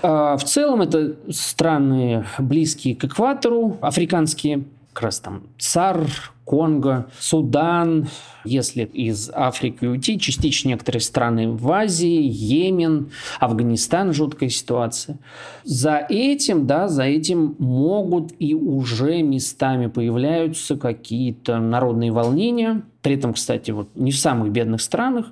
А 0.02 0.38
в 0.38 0.44
целом 0.44 0.82
это 0.82 1.16
страны 1.30 2.24
близкие 2.38 2.96
к 2.96 3.04
экватору, 3.06 3.78
африканские, 3.82 4.66
как 4.94 5.04
раз 5.04 5.20
там 5.20 5.44
ЦАР, 5.58 6.08
Конго, 6.50 7.06
Судан, 7.20 8.08
если 8.44 8.84
из 8.84 9.30
Африки 9.32 9.86
уйти, 9.86 10.20
частично 10.20 10.70
некоторые 10.70 11.02
страны 11.02 11.48
в 11.48 11.72
Азии, 11.72 12.24
Йемен, 12.24 13.12
Афганистан, 13.40 14.14
жуткая 14.14 14.50
ситуация. 14.50 15.20
За 15.64 15.98
этим, 16.10 16.66
да, 16.66 16.88
за 16.88 17.04
этим 17.04 17.56
могут 17.60 18.32
и 18.40 18.56
уже 18.56 19.22
местами 19.22 19.86
появляются 19.86 20.76
какие-то 20.76 21.60
народные 21.60 22.12
волнения. 22.12 22.82
При 23.02 23.16
этом, 23.16 23.34
кстати, 23.34 23.72
вот 23.72 23.88
не 23.96 24.12
в 24.12 24.18
самых 24.18 24.52
бедных 24.52 24.82
странах, 24.82 25.28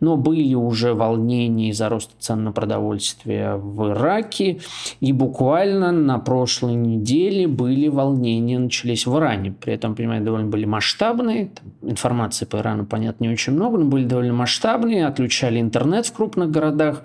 но 0.00 0.16
были 0.16 0.54
уже 0.54 0.94
волнения 0.94 1.68
из-за 1.68 1.90
роста 1.90 2.14
цен 2.18 2.44
на 2.44 2.52
продовольствие 2.52 3.56
в 3.56 3.90
Ираке. 3.90 4.60
И 5.00 5.12
буквально 5.12 5.92
на 5.92 6.18
прошлой 6.18 6.74
неделе 6.74 7.46
были 7.46 7.88
волнения, 7.88 8.58
начались 8.58 9.06
в 9.06 9.16
Иране. 9.18 9.52
При 9.52 9.74
этом, 9.74 9.94
понимаете, 9.94 10.24
довольно 10.24 10.48
были 10.48 10.64
масштабные. 10.64 11.50
Информации 11.82 12.46
по 12.46 12.56
Ирану, 12.56 12.86
понятно, 12.86 13.24
не 13.24 13.30
очень 13.30 13.52
много, 13.52 13.76
но 13.76 13.84
были 13.84 14.06
довольно 14.06 14.32
масштабные. 14.32 15.06
Отключали 15.06 15.60
интернет 15.60 16.06
в 16.06 16.14
крупных 16.14 16.50
городах. 16.50 17.02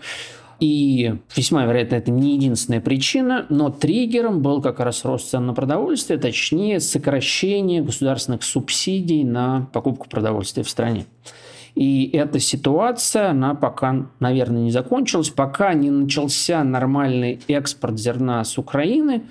И 0.59 1.15
весьма 1.35 1.65
вероятно, 1.65 1.95
это 1.95 2.11
не 2.11 2.35
единственная 2.35 2.81
причина, 2.81 3.45
но 3.49 3.69
триггером 3.69 4.41
был 4.41 4.61
как 4.61 4.79
раз 4.79 5.03
рост 5.03 5.29
цен 5.29 5.45
на 5.45 5.53
продовольствие, 5.53 6.17
точнее 6.17 6.79
сокращение 6.79 7.81
государственных 7.81 8.43
субсидий 8.43 9.23
на 9.23 9.67
покупку 9.73 10.07
продовольствия 10.07 10.63
в 10.63 10.69
стране. 10.69 11.05
И 11.75 12.09
эта 12.13 12.39
ситуация, 12.39 13.31
она 13.31 13.53
пока, 13.53 14.07
наверное, 14.19 14.63
не 14.63 14.71
закончилась. 14.71 15.29
Пока 15.29 15.73
не 15.73 15.91
начался 15.91 16.63
нормальный 16.63 17.39
экспорт 17.49 17.99
зерна 17.99 18.43
с 18.43 18.57
Украины, 18.57 19.23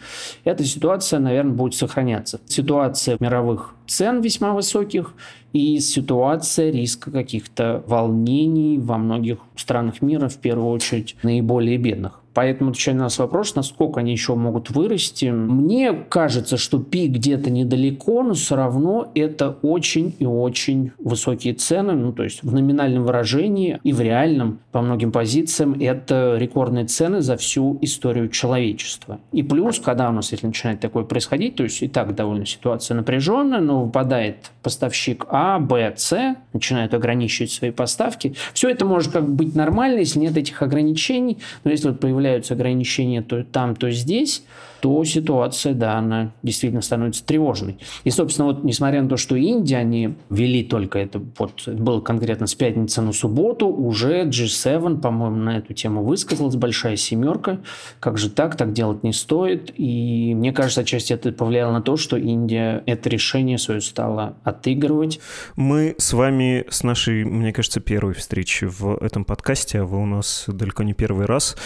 эта 0.45 0.63
ситуация, 0.65 1.21
наверное, 1.21 1.55
будет 1.55 1.75
сохраняться. 1.75 2.41
Ситуация 2.47 3.17
мировых 3.19 3.75
цен 3.87 4.21
весьма 4.21 4.53
высоких 4.53 5.15
и 5.55 5.79
ситуация 5.79 6.71
риска 6.71 7.11
каких-то 7.11 7.83
волнений 7.87 8.79
во 8.79 8.99
многих 8.99 9.39
странах 9.57 10.03
мира, 10.03 10.29
в 10.29 10.37
первую 10.37 10.69
очередь 10.69 11.17
наиболее 11.23 11.79
бедных. 11.79 12.24
Поэтому, 12.35 12.71
отвечая 12.71 12.95
на 12.97 13.05
наш 13.05 13.19
вопрос, 13.19 13.55
насколько 13.55 14.01
они 14.01 14.13
еще 14.13 14.35
могут 14.35 14.71
вырасти, 14.71 15.27
мне 15.27 15.93
кажется, 15.93 16.57
что 16.57 16.81
пик 16.81 17.13
где-то 17.13 17.51
недалеко, 17.51 18.23
но 18.23 18.35
все 18.35 18.57
равно 18.57 19.11
это 19.15 19.57
очень 19.63 20.15
и 20.19 20.27
очень 20.27 20.91
высокие 20.99 21.55
цены. 21.55 21.93
Ну, 21.93 22.13
то 22.13 22.25
есть 22.25 22.43
в 22.43 22.53
номинальном 22.53 23.05
выражении 23.05 23.79
и 23.85 23.93
в 23.93 24.01
реальном 24.01 24.59
по 24.73 24.83
многим 24.83 25.13
позициям 25.13 25.77
это 25.81 26.37
рекордные 26.37 26.87
цены 26.87 27.21
за 27.21 27.37
всю 27.37 27.79
историю 27.81 28.29
человечества. 28.29 29.21
И 29.33 29.43
плюс, 29.43 29.79
когда 29.79 30.09
у 30.09 30.13
нас, 30.13 30.33
если 30.33 30.47
начинает 30.47 30.81
такое 30.81 31.05
происходить, 31.05 31.55
то 31.55 31.63
есть 31.63 31.83
и 31.83 31.89
так 31.89 32.15
довольно 32.15 32.47
ситуация 32.47 32.97
напряженная, 32.97 33.61
но 33.61 33.85
выпадает 33.85 34.51
поставщик 34.63 35.27
А, 35.29 35.61
Б, 35.61 35.95
С, 35.97 36.37
начинают 36.53 36.95
ограничивать 36.95 37.53
свои 37.53 37.71
поставки. 37.71 38.35
Все 38.53 38.69
это 38.71 38.85
может 38.85 39.13
как 39.13 39.25
бы 39.25 39.45
быть 39.45 39.55
нормально, 39.55 40.01
если 40.01 40.19
нет 40.19 40.37
этих 40.37 40.61
ограничений, 40.63 41.39
но 41.63 41.71
если 41.71 41.89
вот 41.89 42.01
появляется 42.01 42.24
появляются 42.25 42.55
ограничения 42.55 43.21
то 43.21 43.45
там, 43.45 43.77
то 43.77 43.91
здесь, 43.91 44.45
то 44.85 45.03
ситуация, 45.05 45.73
да, 45.73 45.97
она 45.97 46.33
действительно 46.43 46.83
становится 46.83 47.25
тревожной. 47.25 47.79
И, 48.05 48.11
собственно, 48.11 48.49
вот 48.49 48.65
несмотря 48.65 49.03
на 49.03 49.09
то, 49.09 49.17
что 49.17 49.35
Индия, 49.35 49.79
они 49.79 50.15
ввели 50.29 50.63
только 50.63 50.99
это, 50.99 51.23
вот 51.39 51.67
было 51.67 52.03
конкретно 52.03 52.47
с 52.47 52.55
пятницы 52.55 53.01
на 53.01 53.13
субботу, 53.13 53.67
уже 53.67 54.25
G7, 54.25 55.01
по-моему, 55.01 55.37
на 55.37 55.57
эту 55.57 55.73
тему 55.73 56.05
высказалась, 56.05 56.57
большая 56.57 56.97
семерка. 56.97 57.61
Как 57.99 58.19
же 58.19 58.29
так, 58.29 58.57
так 58.57 58.75
делать 58.75 59.03
не 59.05 59.15
стоит. 59.15 59.73
И 59.79 60.35
мне 60.35 60.53
кажется, 60.53 60.83
отчасти 60.83 61.15
это 61.15 61.33
повлияло 61.33 61.73
на 61.73 61.81
то, 61.81 61.97
что 61.97 62.19
Индия 62.19 62.83
это 62.85 63.09
решение 63.09 63.57
свое 63.57 63.81
стала 63.81 64.37
отыгрывать. 64.45 65.19
Мы 65.57 65.95
с 65.97 66.13
вами 66.13 66.67
с 66.69 66.83
нашей, 66.83 67.25
мне 67.25 67.55
кажется, 67.55 67.81
первой 67.81 68.13
встречи 68.13 68.67
в 68.67 68.99
этом 69.03 69.25
подкасте, 69.25 69.81
а 69.81 69.85
вы 69.87 70.03
у 70.03 70.07
нас 70.07 70.45
далеко 70.47 70.83
не 70.83 70.93
первый 70.93 71.25
раз, 71.25 71.57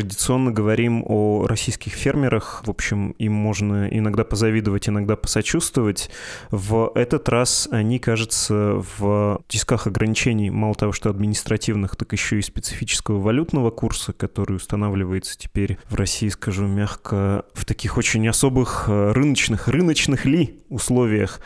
традиционно 0.00 0.50
говорим 0.50 1.04
о 1.06 1.46
российских 1.46 1.92
фермерах. 1.92 2.62
В 2.64 2.70
общем, 2.70 3.10
им 3.18 3.34
можно 3.34 3.86
иногда 3.86 4.24
позавидовать, 4.24 4.88
иногда 4.88 5.14
посочувствовать. 5.14 6.10
В 6.50 6.90
этот 6.94 7.28
раз 7.28 7.68
они, 7.70 7.98
кажется, 7.98 8.82
в 8.98 9.42
тисках 9.46 9.86
ограничений, 9.86 10.50
мало 10.50 10.74
того, 10.74 10.92
что 10.92 11.10
административных, 11.10 11.96
так 11.96 12.12
еще 12.12 12.38
и 12.38 12.42
специфического 12.42 13.20
валютного 13.20 13.70
курса, 13.70 14.14
который 14.14 14.56
устанавливается 14.56 15.38
теперь 15.38 15.76
в 15.90 15.96
России, 15.96 16.28
скажу 16.28 16.66
мягко, 16.66 17.44
в 17.52 17.66
таких 17.66 17.98
очень 17.98 18.26
особых 18.26 18.84
э, 18.88 19.12
рыночных, 19.12 19.68
рыночных 19.68 20.24
ли 20.24 20.60
условиях. 20.70 21.40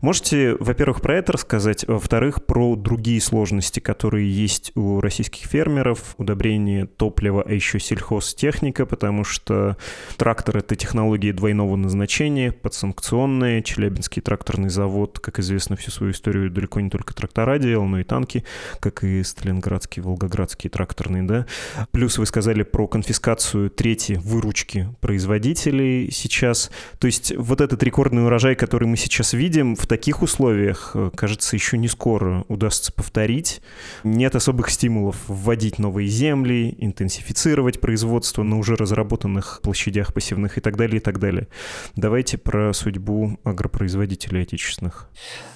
Можете, 0.00 0.56
во-первых, 0.58 1.00
про 1.00 1.18
это 1.18 1.32
рассказать, 1.32 1.84
а 1.86 1.92
во-вторых, 1.92 2.44
про 2.44 2.74
другие 2.74 3.20
сложности, 3.20 3.78
которые 3.78 4.28
есть 4.28 4.72
у 4.74 5.00
российских 5.00 5.46
фермеров, 5.46 6.14
удобрение 6.16 6.86
топлива, 6.86 7.44
а 7.46 7.52
еще 7.52 7.78
сельхозтехника, 8.00 8.86
потому 8.86 9.24
что 9.24 9.76
трактор— 10.16 10.56
это 10.58 10.74
технологии 10.74 11.32
двойного 11.32 11.76
назначения, 11.76 12.52
подсанкционные. 12.52 13.62
Челябинский 13.62 14.22
тракторный 14.22 14.70
завод, 14.70 15.18
как 15.18 15.38
известно, 15.38 15.76
всю 15.76 15.90
свою 15.90 16.12
историю 16.12 16.50
далеко 16.50 16.80
не 16.80 16.90
только 16.90 17.14
трактора 17.14 17.58
делал, 17.58 17.86
но 17.86 18.00
и 18.00 18.04
танки, 18.04 18.44
как 18.80 19.04
и 19.04 19.22
Сталинградский, 19.22 20.02
Волгоградский 20.02 20.70
тракторный, 20.70 21.22
да. 21.22 21.46
Плюс 21.92 22.18
вы 22.18 22.26
сказали 22.26 22.62
про 22.62 22.86
конфискацию 22.86 23.70
трети 23.70 24.12
выручки 24.12 24.88
производителей 25.00 26.10
сейчас. 26.10 26.70
То 26.98 27.06
есть 27.06 27.32
вот 27.36 27.60
этот 27.60 27.82
рекордный 27.82 28.24
урожай, 28.24 28.54
который 28.54 28.88
мы 28.88 28.96
сейчас 28.96 29.32
видим, 29.32 29.76
в 29.76 29.86
таких 29.86 30.22
условиях, 30.22 30.92
э, 30.94 31.10
кажется, 31.14 31.56
еще 31.56 31.76
не 31.76 31.88
скоро 31.88 32.44
удастся 32.48 32.92
повторить. 32.92 33.60
Нет 34.04 34.34
особых 34.34 34.70
стимулов 34.70 35.16
вводить 35.28 35.78
новые 35.78 36.08
земли, 36.08 36.74
интенсифицировать 36.78 37.80
производство 37.90 38.44
на 38.44 38.56
уже 38.56 38.76
разработанных 38.76 39.60
площадях 39.64 40.14
посевных 40.14 40.58
и 40.58 40.60
так 40.60 40.76
далее, 40.76 40.98
и 40.98 41.00
так 41.00 41.18
далее. 41.18 41.48
Давайте 41.96 42.38
про 42.38 42.72
судьбу 42.72 43.36
агропроизводителей 43.42 44.42
отечественных. 44.42 45.10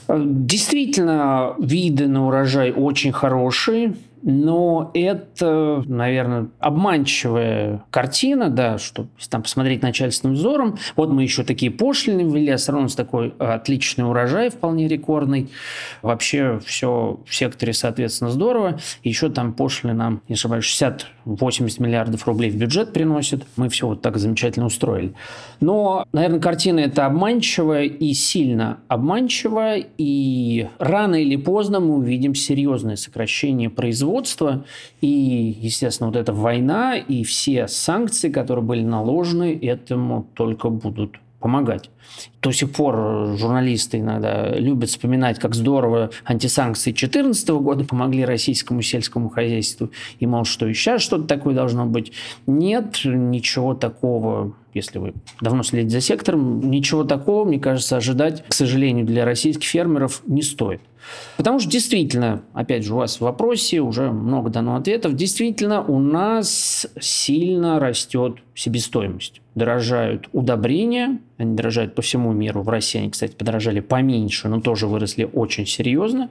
Действительно, 0.08 1.54
виды 1.60 2.08
на 2.08 2.26
урожай 2.26 2.72
очень 2.72 3.12
хорошие 3.12 3.94
но 4.26 4.90
это, 4.94 5.84
наверное, 5.86 6.48
обманчивая 6.58 7.84
картина, 7.90 8.48
да, 8.48 8.78
что 8.78 9.06
там 9.28 9.42
посмотреть 9.42 9.82
начальственным 9.82 10.34
взором, 10.34 10.78
вот 10.96 11.10
мы 11.10 11.22
еще 11.22 11.44
такие 11.44 11.70
пошлины 11.70 12.22
ввели, 12.22 12.48
а 12.48 12.56
все 12.56 12.72
равно 12.72 12.88
с 12.88 12.94
такой 12.94 13.34
отличный 13.38 14.08
урожай, 14.08 14.48
вполне 14.48 14.88
рекордный. 14.88 15.50
Вообще 16.00 16.58
все 16.64 17.20
в 17.26 17.34
секторе, 17.34 17.74
соответственно, 17.74 18.30
здорово. 18.30 18.78
Еще 19.02 19.28
там 19.28 19.52
пошлины 19.52 19.92
нам, 19.92 20.22
не 20.28 20.34
ошибаюсь, 20.34 20.64
60-80 21.26 21.82
миллиардов 21.82 22.26
рублей 22.26 22.50
в 22.50 22.56
бюджет 22.56 22.94
приносят. 22.94 23.44
Мы 23.56 23.68
все 23.68 23.88
вот 23.88 24.00
так 24.00 24.16
замечательно 24.16 24.66
устроили. 24.66 25.12
Но, 25.60 26.06
наверное, 26.12 26.40
картина 26.40 26.80
это 26.80 27.04
обманчивая 27.04 27.84
и 27.84 28.14
сильно 28.14 28.78
обманчивая, 28.88 29.84
и 29.98 30.68
рано 30.78 31.16
или 31.16 31.36
поздно 31.36 31.80
мы 31.80 31.96
увидим 31.96 32.34
серьезное 32.34 32.96
сокращение 32.96 33.68
производства 33.68 34.13
производства. 34.14 34.64
И, 35.00 35.08
естественно, 35.60 36.08
вот 36.08 36.16
эта 36.16 36.32
война 36.32 36.96
и 36.96 37.24
все 37.24 37.68
санкции, 37.68 38.30
которые 38.30 38.64
были 38.64 38.82
наложены, 38.82 39.58
этому 39.60 40.26
только 40.34 40.68
будут 40.70 41.18
помогать. 41.40 41.90
До 42.40 42.52
сих 42.52 42.72
пор 42.72 43.36
журналисты 43.36 43.98
иногда 43.98 44.48
любят 44.54 44.88
вспоминать, 44.88 45.38
как 45.38 45.54
здорово 45.54 46.10
антисанкции 46.24 46.90
2014 46.90 47.48
года 47.50 47.84
помогли 47.84 48.24
российскому 48.24 48.80
сельскому 48.80 49.28
хозяйству, 49.28 49.90
и, 50.20 50.26
мол, 50.26 50.44
что 50.44 50.66
и 50.66 50.72
сейчас 50.72 51.02
что-то 51.02 51.24
такое 51.24 51.54
должно 51.54 51.84
быть. 51.84 52.12
Нет, 52.46 53.00
ничего 53.04 53.74
такого, 53.74 54.54
если 54.74 54.98
вы 54.98 55.14
давно 55.40 55.62
следите 55.62 55.90
за 55.90 56.00
сектором, 56.00 56.70
ничего 56.70 57.04
такого, 57.04 57.44
мне 57.44 57.58
кажется, 57.58 57.96
ожидать, 57.96 58.44
к 58.46 58.52
сожалению, 58.52 59.06
для 59.06 59.24
российских 59.24 59.68
фермеров 59.68 60.22
не 60.26 60.42
стоит. 60.42 60.80
Потому 61.36 61.58
что 61.58 61.70
действительно, 61.70 62.42
опять 62.52 62.84
же, 62.84 62.94
у 62.94 62.98
вас 62.98 63.16
в 63.16 63.20
вопросе 63.20 63.80
уже 63.80 64.10
много 64.10 64.50
дано 64.50 64.76
ответов, 64.76 65.14
действительно 65.14 65.82
у 65.82 65.98
нас 65.98 66.86
сильно 67.00 67.78
растет 67.78 68.36
себестоимость. 68.54 69.40
Дорожают 69.54 70.28
удобрения, 70.32 71.20
они 71.38 71.54
дорожают 71.54 71.94
по 71.94 72.02
всему 72.02 72.32
миру. 72.32 72.62
В 72.62 72.68
России 72.68 73.00
они, 73.00 73.10
кстати, 73.10 73.34
подорожали 73.34 73.80
поменьше, 73.80 74.48
но 74.48 74.60
тоже 74.60 74.86
выросли 74.86 75.28
очень 75.32 75.66
серьезно. 75.66 76.30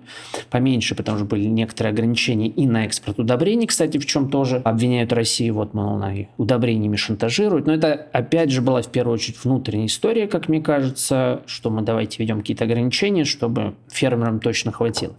Поменьше, 0.50 0.96
потому 0.96 1.18
что 1.18 1.26
были 1.26 1.46
некоторые 1.46 1.92
ограничения 1.92 2.48
и 2.48 2.66
на 2.66 2.86
экспорт 2.86 3.20
удобрений, 3.20 3.68
кстати, 3.68 3.98
в 3.98 4.06
чем 4.06 4.30
тоже 4.30 4.58
обвиняют 4.58 5.14
Россию, 5.14 5.56
вот, 5.56 5.74
мол, 5.74 5.96
она 5.96 6.14
удобрениями 6.38 6.96
шантажирует. 6.96 7.66
Но 7.66 7.74
это, 7.74 8.08
опять 8.12 8.33
же, 8.50 8.62
была 8.62 8.82
в 8.82 8.88
первую 8.88 9.14
очередь 9.14 9.38
внутренняя 9.44 9.86
история, 9.86 10.28
как 10.28 10.50
мне 10.50 10.60
кажется, 10.60 11.44
что 11.46 11.70
мы 11.70 11.84
давайте 11.84 12.18
ведем 12.18 12.40
какие-то 12.40 12.64
ограничения, 12.64 13.26
чтобы 13.26 13.76
фермерам 13.92 14.40
точно 14.40 14.72
хватило. 14.72 15.14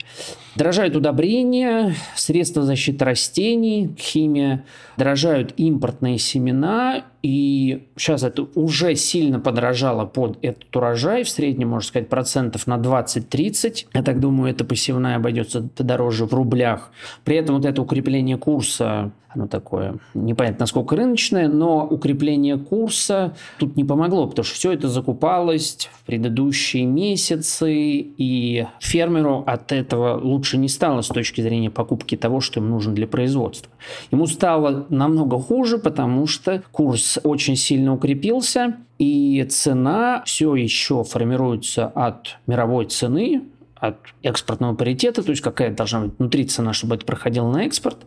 Дорожают 0.57 0.97
удобрения, 0.97 1.95
средства 2.17 2.63
защиты 2.63 3.05
растений, 3.05 3.95
химия, 3.97 4.65
дорожают 4.97 5.55
импортные 5.57 6.19
семена, 6.19 7.05
и 7.23 7.87
сейчас 7.97 8.25
это 8.25 8.49
уже 8.57 8.97
сильно 8.97 9.39
подорожало 9.39 10.07
под 10.07 10.39
этот 10.43 10.75
урожай, 10.75 11.23
в 11.23 11.29
среднем, 11.29 11.69
можно 11.69 11.89
сказать, 11.89 12.09
процентов 12.09 12.67
на 12.67 12.79
20-30. 12.79 13.87
Я 13.95 14.03
так 14.03 14.19
думаю, 14.19 14.53
эта 14.53 14.65
посевная 14.65 15.17
обойдется 15.17 15.61
дороже 15.61 16.27
в 16.27 16.35
рублях. 16.35 16.91
При 17.25 17.37
этом 17.37 17.57
вот 17.57 17.65
это 17.65 17.81
укрепление 17.81 18.37
курса 18.39 19.13
оно 19.35 19.47
такое 19.47 19.97
непонятно 20.15 20.63
насколько 20.65 20.97
рыночное, 20.97 21.49
но 21.49 21.87
укрепление 21.87 22.57
курса 22.57 23.35
тут 23.59 23.77
не 23.77 23.85
помогло, 23.85 24.27
потому 24.27 24.45
что 24.45 24.55
все 24.55 24.73
это 24.73 24.89
закупалось 24.89 25.89
в 25.93 26.07
предыдущие 26.07 26.85
месяцы, 26.85 27.73
и 27.75 28.67
фермеру 28.81 29.45
от 29.47 29.73
этого 29.73 30.21
лучше 30.21 30.57
не 30.59 30.69
стало 30.69 31.01
с 31.03 31.09
точки 31.09 31.41
зрения 31.41 31.71
покупки 31.71 32.17
того, 32.17 32.41
что 32.41 32.61
ему 32.61 32.71
нужно 32.71 32.95
для 32.95 33.07
производства. 33.07 33.71
Ему 34.11 34.27
стало 34.27 34.87
намного 34.89 35.39
хуже, 35.39 35.79
потому 35.79 36.27
что 36.27 36.63
курс 36.73 37.19
очень 37.23 37.57
сильно 37.57 37.95
укрепился, 37.95 38.77
и 38.99 39.45
цена 39.51 40.23
все 40.25 40.55
еще 40.55 41.03
формируется 41.03 41.87
от 41.87 42.39
мировой 42.47 42.87
цены, 42.87 43.43
от 43.89 43.97
экспортного 44.23 44.75
паритета, 44.75 45.23
то 45.23 45.31
есть 45.31 45.43
какая 45.43 45.71
должна 45.71 46.01
быть 46.01 46.19
внутри 46.19 46.45
цена, 46.45 46.73
чтобы 46.73 46.97
это 46.97 47.05
проходило 47.05 47.51
на 47.51 47.65
экспорт. 47.65 47.99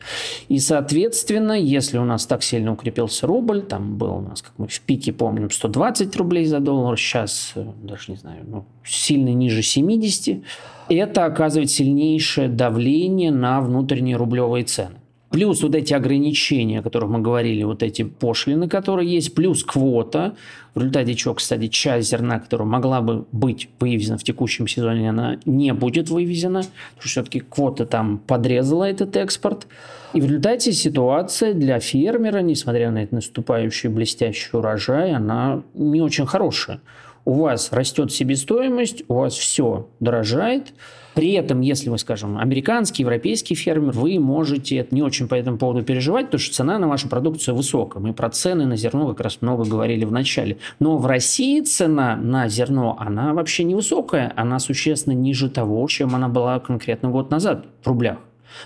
И, 0.48 0.60
соответственно, 0.60 1.54
если 1.54 1.98
у 1.98 2.06
нас 2.06 2.26
так 2.26 2.44
сильно 2.44 2.74
укрепился 2.74 3.28
рубль, 3.28 3.62
там 3.62 3.98
был 3.98 4.16
у 4.16 4.22
нас, 4.22 4.42
как 4.42 4.54
мы 4.58 4.68
в 4.68 4.82
пике 4.82 5.14
помним, 5.14 5.52
120 5.52 6.16
рублей 6.16 6.46
за 6.46 6.60
доллар, 6.60 6.98
сейчас 6.98 7.52
э, 7.56 7.66
даже 7.84 8.12
не 8.12 8.18
знаю, 8.18 8.46
ну, 8.48 8.66
сильно 8.86 9.30
ниже 9.30 9.62
70, 9.62 10.44
это 10.90 11.26
оказывает 11.26 11.70
сильнейшее 11.70 12.48
давление 12.48 13.32
на 13.32 13.62
внутренние 13.62 14.16
рублевые 14.16 14.64
цены. 14.66 14.96
Плюс 15.30 15.62
вот 15.62 15.76
эти 15.76 15.94
ограничения, 15.94 16.80
о 16.80 16.82
которых 16.82 17.10
мы 17.10 17.20
говорили, 17.20 17.64
вот 17.64 17.84
эти 17.84 18.04
пошлины, 18.04 18.70
которые 18.70 19.12
есть, 19.12 19.36
плюс 19.36 19.64
квота, 19.64 20.36
в 20.74 20.80
результате 20.80 21.16
чего, 21.16 21.34
кстати, 21.34 21.68
часть 21.68 22.10
зерна, 22.10 22.40
которая 22.40 22.68
могла 22.68 23.02
бы 23.02 23.26
быть 23.34 23.68
вывезена 23.80 24.18
в 24.18 24.24
текущем 24.24 24.68
сезоне, 24.68 25.10
она 25.10 25.38
не 25.44 25.74
будет 25.74 26.10
вывезена, 26.10 26.62
потому 26.62 27.02
что 27.02 27.10
все-таки 27.10 27.40
квота 27.42 27.86
там 27.86 28.20
подрезала 28.20 28.86
этот 28.86 29.18
экспорт. 29.18 29.68
И 30.14 30.22
в 30.22 30.26
результате 30.26 30.72
ситуация 30.72 31.54
для 31.54 31.80
фермера, 31.80 32.40
несмотря 32.40 32.90
на 32.92 33.00
этот 33.00 33.12
наступающий 33.12 33.90
блестящий 33.90 34.56
урожай, 34.56 35.14
она 35.14 35.62
не 35.74 36.02
очень 36.02 36.26
хорошая. 36.26 36.80
У 37.26 37.34
вас 37.34 37.74
растет 37.74 38.14
себестоимость, 38.14 39.04
у 39.10 39.16
вас 39.16 39.34
все 39.34 39.90
дорожает, 40.00 40.74
при 41.18 41.32
этом, 41.32 41.62
если 41.62 41.90
вы, 41.90 41.98
скажем, 41.98 42.38
американский, 42.38 43.02
европейский 43.02 43.56
фермер, 43.56 43.92
вы 43.94 44.20
можете 44.20 44.86
не 44.92 45.02
очень 45.02 45.28
по 45.28 45.34
этому 45.34 45.58
поводу 45.58 45.82
переживать, 45.82 46.28
потому 46.28 46.40
что 46.40 46.54
цена 46.54 46.78
на 46.78 46.88
вашу 46.88 47.10
продукцию 47.10 47.56
высокая. 47.56 48.04
Мы 48.04 48.14
про 48.14 48.30
цены 48.30 48.68
на 48.68 48.78
зерно 48.78 49.08
как 49.08 49.22
раз 49.22 49.42
много 49.42 49.66
говорили 49.66 50.06
в 50.06 50.12
начале. 50.12 50.60
Но 50.78 51.00
в 51.00 51.08
России 51.08 51.62
цена 51.62 52.16
на 52.16 52.48
зерно, 52.50 52.98
она 53.00 53.34
вообще 53.34 53.64
невысокая, 53.64 54.32
она 54.36 54.60
существенно 54.60 55.14
ниже 55.14 55.50
того, 55.50 55.88
чем 55.88 56.14
она 56.14 56.30
была 56.30 56.60
конкретно 56.60 57.10
год 57.10 57.32
назад 57.32 57.66
в 57.82 57.88
рублях. 57.88 58.20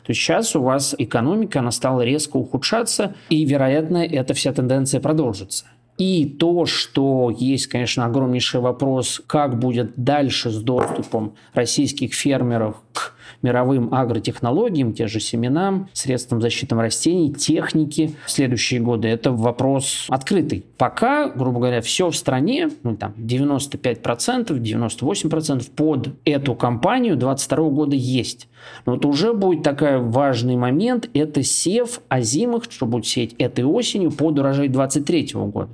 То 0.03 0.09
есть 0.09 0.19
сейчас 0.19 0.53
у 0.53 0.61
вас 0.61 0.93
экономика, 0.97 1.59
она 1.59 1.71
стала 1.71 2.01
резко 2.01 2.35
ухудшаться, 2.35 3.15
и, 3.29 3.45
вероятно, 3.45 4.05
эта 4.05 4.33
вся 4.33 4.51
тенденция 4.51 4.99
продолжится. 4.99 5.67
И 6.01 6.25
то, 6.25 6.65
что 6.65 7.29
есть, 7.29 7.67
конечно, 7.67 8.05
огромнейший 8.05 8.59
вопрос, 8.59 9.21
как 9.27 9.59
будет 9.59 9.93
дальше 9.97 10.49
с 10.49 10.59
доступом 10.59 11.35
российских 11.53 12.15
фермеров 12.15 12.77
к 12.91 13.13
мировым 13.41 13.93
агротехнологиям, 13.93 14.93
те 14.93 15.07
же 15.07 15.19
семенам, 15.19 15.89
средствам 15.93 16.41
защиты 16.41 16.75
растений, 16.75 17.33
техники 17.33 18.15
в 18.25 18.31
следующие 18.31 18.79
годы. 18.79 19.07
Это 19.07 19.31
вопрос 19.31 20.05
открытый. 20.09 20.65
Пока, 20.77 21.29
грубо 21.29 21.59
говоря, 21.59 21.81
все 21.81 22.09
в 22.09 22.15
стране, 22.15 22.69
ну, 22.83 22.95
там 22.95 23.13
95%, 23.17 24.47
98% 24.47 25.71
под 25.75 26.09
эту 26.25 26.55
компанию 26.55 27.15
2022 27.15 27.69
года 27.69 27.95
есть. 27.95 28.47
Но 28.85 28.93
вот 28.93 29.05
уже 29.05 29.33
будет 29.33 29.63
такой 29.63 29.99
важный 29.99 30.55
момент, 30.55 31.09
это 31.13 31.43
сев 31.43 32.01
озимых, 32.09 32.65
что 32.69 32.85
будет 32.85 33.05
сеять 33.07 33.33
этой 33.37 33.63
осенью 33.63 34.11
под 34.11 34.39
урожай 34.39 34.67
23 34.67 35.31
года. 35.33 35.69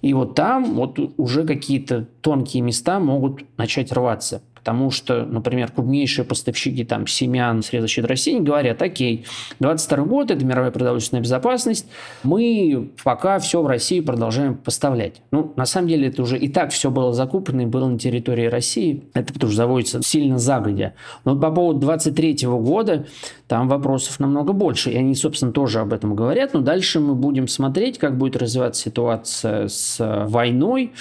И 0.00 0.12
вот 0.14 0.34
там 0.34 0.74
вот 0.74 0.98
уже 1.16 1.44
какие-то 1.44 2.06
тонкие 2.20 2.62
места 2.62 3.00
могут 3.00 3.44
начать 3.56 3.92
рваться. 3.92 4.42
Потому 4.62 4.92
что, 4.92 5.24
например, 5.24 5.72
крупнейшие 5.72 6.24
поставщики 6.24 6.84
там, 6.84 7.08
семян, 7.08 7.62
средств 7.62 7.98
растений 7.98 8.40
говорят, 8.40 8.80
окей, 8.80 9.26
22 9.58 10.04
год– 10.04 10.30
это 10.30 10.44
мировая 10.44 10.70
продовольственная 10.70 11.20
безопасность, 11.20 11.86
мы 12.22 12.90
пока 13.02 13.40
все 13.40 13.60
в 13.60 13.66
России 13.66 13.98
продолжаем 13.98 14.54
поставлять. 14.54 15.20
Ну, 15.32 15.52
на 15.56 15.66
самом 15.66 15.88
деле, 15.88 16.08
это 16.08 16.22
уже 16.22 16.38
и 16.38 16.48
так 16.48 16.70
все 16.70 16.92
было 16.92 17.12
закуплено 17.12 17.62
и 17.62 17.66
было 17.66 17.88
на 17.88 17.98
территории 17.98 18.46
России. 18.46 19.02
Это 19.14 19.32
потому 19.32 19.50
что 19.50 19.56
заводится 19.56 20.00
сильно 20.02 20.38
загодя. 20.38 20.94
Но 21.24 21.36
по 21.36 21.50
поводу 21.50 21.80
23 21.80 22.46
года 22.46 23.06
там 23.48 23.68
вопросов 23.68 24.20
намного 24.20 24.52
больше. 24.52 24.90
И 24.90 24.96
они, 24.96 25.14
собственно, 25.14 25.52
тоже 25.52 25.80
об 25.80 25.92
этом 25.92 26.14
говорят. 26.14 26.54
Но 26.54 26.60
дальше 26.60 27.00
мы 27.00 27.14
будем 27.14 27.48
смотреть, 27.48 27.98
как 27.98 28.16
будет 28.16 28.36
развиваться 28.36 28.82
ситуация 28.82 29.68
с 29.68 29.96
войной, 30.28 30.92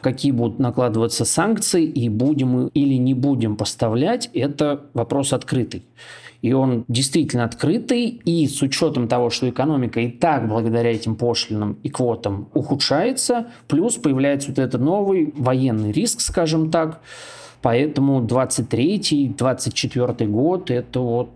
какие 0.00 0.32
будут 0.32 0.58
накладываться 0.58 1.24
санкции, 1.24 1.84
и 1.84 2.08
будем 2.08 2.48
мы 2.48 2.68
или 2.74 2.94
не 2.94 3.07
будем 3.14 3.56
поставлять, 3.56 4.30
это 4.34 4.86
вопрос 4.94 5.32
открытый. 5.32 5.84
И 6.40 6.52
он 6.52 6.84
действительно 6.86 7.44
открытый, 7.44 8.20
и 8.24 8.46
с 8.46 8.62
учетом 8.62 9.08
того, 9.08 9.28
что 9.30 9.48
экономика 9.48 10.00
и 10.00 10.08
так 10.08 10.48
благодаря 10.48 10.92
этим 10.92 11.16
пошлинам 11.16 11.78
и 11.82 11.88
квотам 11.88 12.48
ухудшается, 12.54 13.48
плюс 13.66 13.96
появляется 13.96 14.50
вот 14.50 14.58
этот 14.60 14.80
новый 14.80 15.32
военный 15.36 15.90
риск, 15.90 16.20
скажем 16.20 16.70
так, 16.70 17.00
Поэтому 17.62 18.24
23-24 18.24 20.26
год– 20.26 20.70
это 20.72 21.00
вот 21.00 21.30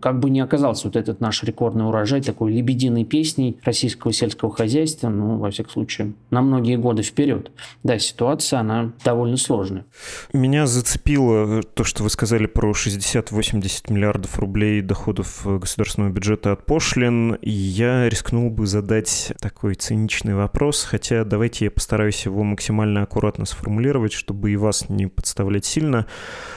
как 0.00 0.20
бы 0.20 0.30
не 0.30 0.40
оказался 0.40 0.88
вот 0.88 0.96
этот 0.96 1.20
наш 1.20 1.42
рекордный 1.42 1.86
урожай 1.86 2.20
такой 2.20 2.52
лебединой 2.52 3.04
песней 3.04 3.58
российского 3.64 4.12
сельского 4.12 4.52
хозяйства, 4.52 5.08
ну, 5.08 5.38
во 5.38 5.50
всяком 5.50 5.72
случае, 5.72 6.12
на 6.30 6.42
многие 6.42 6.76
годы 6.76 7.02
вперед. 7.02 7.50
Да, 7.82 7.98
ситуация, 7.98 8.60
она 8.60 8.92
довольно 9.04 9.36
сложная. 9.36 9.84
Меня 10.32 10.66
зацепило 10.66 11.62
то, 11.62 11.84
что 11.84 12.02
вы 12.02 12.10
сказали 12.10 12.46
про 12.46 12.72
60-80 12.72 13.92
миллиардов 13.92 14.38
рублей 14.38 14.82
доходов 14.82 15.42
государственного 15.44 16.12
бюджета 16.12 16.52
от 16.52 16.66
пошлин. 16.66 17.34
И 17.34 17.50
я 17.50 18.08
рискнул 18.08 18.50
бы 18.50 18.66
задать 18.66 19.32
такой 19.40 19.74
циничный 19.74 20.34
вопрос, 20.34 20.84
хотя 20.84 21.24
давайте 21.24 21.66
я 21.66 21.70
постараюсь 21.70 22.26
его 22.26 22.42
максимально 22.42 23.02
аккуратно 23.02 23.46
сформулировать, 23.46 24.12
чтобы 24.12 24.52
и 24.52 24.56
вас 24.56 24.88
не 24.88 25.06
подставлять 25.06 25.55
добавлять 25.56 25.64
сильно. 25.64 26.06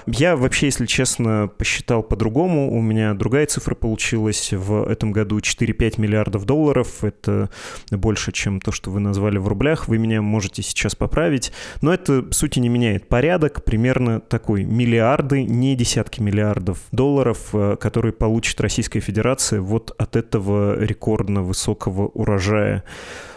Я 0.05 0.35
вообще, 0.35 0.67
если 0.67 0.85
честно, 0.85 1.49
посчитал 1.57 2.03
по-другому. 2.03 2.71
У 2.71 2.81
меня 2.81 3.13
другая 3.13 3.45
цифра 3.45 3.75
получилась 3.75 4.53
в 4.53 4.89
этом 4.89 5.11
году 5.11 5.37
4-5 5.37 6.01
миллиардов 6.01 6.45
долларов. 6.45 7.03
Это 7.03 7.49
больше, 7.91 8.31
чем 8.31 8.59
то, 8.59 8.71
что 8.71 8.91
вы 8.91 8.99
назвали 8.99 9.37
в 9.37 9.47
рублях. 9.47 9.87
Вы 9.87 9.97
меня 9.97 10.21
можете 10.21 10.63
сейчас 10.63 10.95
поправить. 10.95 11.51
Но 11.81 11.93
это, 11.93 12.25
сути, 12.31 12.59
не 12.59 12.69
меняет. 12.69 13.07
Порядок 13.07 13.63
примерно 13.63 14.19
такой. 14.19 14.63
Миллиарды, 14.63 15.43
не 15.43 15.75
десятки 15.75 16.21
миллиардов 16.21 16.79
долларов, 16.91 17.49
э, 17.53 17.75
которые 17.79 18.13
получит 18.13 18.59
Российская 18.61 19.01
Федерация 19.01 19.61
вот 19.61 19.93
от 19.97 20.15
этого 20.15 20.79
рекордно 20.79 21.43
высокого 21.43 22.07
урожая. 22.07 22.83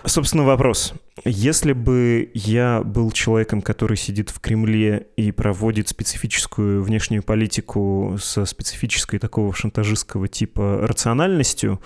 Собственно, 0.05 0.45
вопрос. 0.45 0.95
Если 1.25 1.73
бы 1.75 2.31
я 2.35 2.83
был 2.83 3.13
человеком, 3.13 3.61
который 3.63 3.97
сидит 3.97 4.31
в 4.31 4.41
Кремле 4.41 5.07
и 5.17 5.31
проводит 5.31 5.52
специфическую 5.89 6.83
внешнюю 6.83 7.23
политику 7.23 8.17
со 8.21 8.45
специфической 8.45 9.19
такого 9.19 9.55
шантажистского 9.55 10.29
типа 10.29 10.87
рациональностью, 10.87 11.81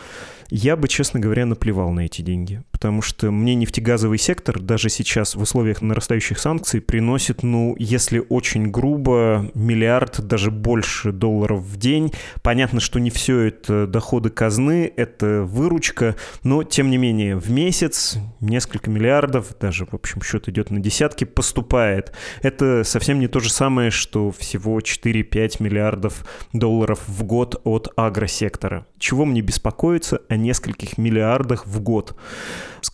я 0.48 0.76
бы, 0.76 0.88
честно 0.88 1.20
говоря, 1.20 1.46
наплевал 1.46 1.90
на 1.92 2.00
эти 2.00 2.22
деньги. 2.22 2.62
Потому 2.87 3.03
что 3.03 3.33
мне 3.33 3.57
нефтегазовый 3.57 4.16
сектор 4.16 4.61
даже 4.61 4.90
сейчас 4.90 5.35
в 5.35 5.42
условиях 5.42 5.83
нарастающих 5.83 6.38
санкций 6.38 6.81
приносит, 6.81 7.42
ну, 7.42 7.75
если 7.81 8.25
очень 8.29 8.70
грубо, 8.70 9.51
миллиард, 9.55 10.25
даже 10.25 10.53
больше 10.53 11.11
долларов 11.11 11.62
в 11.62 11.77
день. 11.79 12.12
Понятно, 12.42 12.79
что 12.79 13.01
не 13.01 13.11
все 13.11 13.40
это 13.40 13.88
доходы 13.88 14.31
казны, 14.31 14.92
это 14.96 15.42
выручка, 15.42 16.14
но, 16.44 16.62
тем 16.62 16.88
не 16.88 16.96
менее, 16.96 17.35
в 17.37 17.51
месяц 17.51 18.18
несколько 18.38 18.88
миллиардов, 18.88 19.57
даже, 19.61 19.85
в 19.85 19.94
общем, 19.94 20.22
счет 20.22 20.49
идет 20.49 20.70
на 20.70 20.79
десятки, 20.79 21.25
поступает. 21.25 22.12
Это 22.40 22.85
совсем 22.85 23.18
не 23.18 23.27
то 23.27 23.40
же 23.40 23.51
самое, 23.51 23.90
что 23.90 24.31
всего 24.31 24.79
4-5 24.79 25.61
миллиардов 25.61 26.25
долларов 26.53 27.01
в 27.09 27.25
год 27.25 27.61
от 27.64 27.92
агросектора. 27.96 28.87
Чего 29.01 29.25
мне 29.25 29.40
беспокоиться? 29.40 30.20
о 30.29 30.37
нескольких 30.37 30.99
миллиардах 30.99 31.66
в 31.66 31.81
год. 31.81 32.16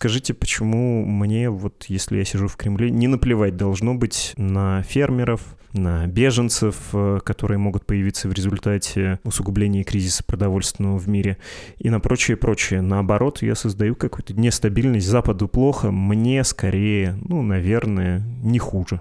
Скажите, 0.03 0.33
почему 0.33 1.05
мне, 1.05 1.49
вот 1.49 1.85
если 1.87 2.17
я 2.17 2.25
сижу 2.25 2.49
в 2.49 2.57
Кремле, 2.57 2.91
не 2.91 3.07
наплевать 3.07 3.55
должно 3.55 3.95
быть 3.95 4.33
на 4.35 4.83
фермеров, 4.83 5.55
на 5.71 6.07
беженцев, 6.07 6.75
э, 6.93 7.19
которые 7.23 7.57
могут 7.57 7.85
появиться 7.85 8.27
в 8.27 8.33
результате 8.33 9.19
усугубления 9.23 9.85
кризиса 9.85 10.21
продовольственного 10.25 10.97
в 10.97 11.07
мире, 11.07 11.37
и 11.77 11.89
на 11.89 12.01
прочее, 12.01 12.37
прочее. 12.37 12.81
Наоборот, 12.81 13.41
я 13.41 13.55
создаю 13.55 13.95
какую-то 13.95 14.33
нестабильность. 14.33 15.07
Западу 15.07 15.47
плохо, 15.47 15.89
мне 15.89 16.43
скорее, 16.43 17.17
ну, 17.21 17.41
наверное, 17.41 18.23
не 18.43 18.59
хуже. 18.59 18.99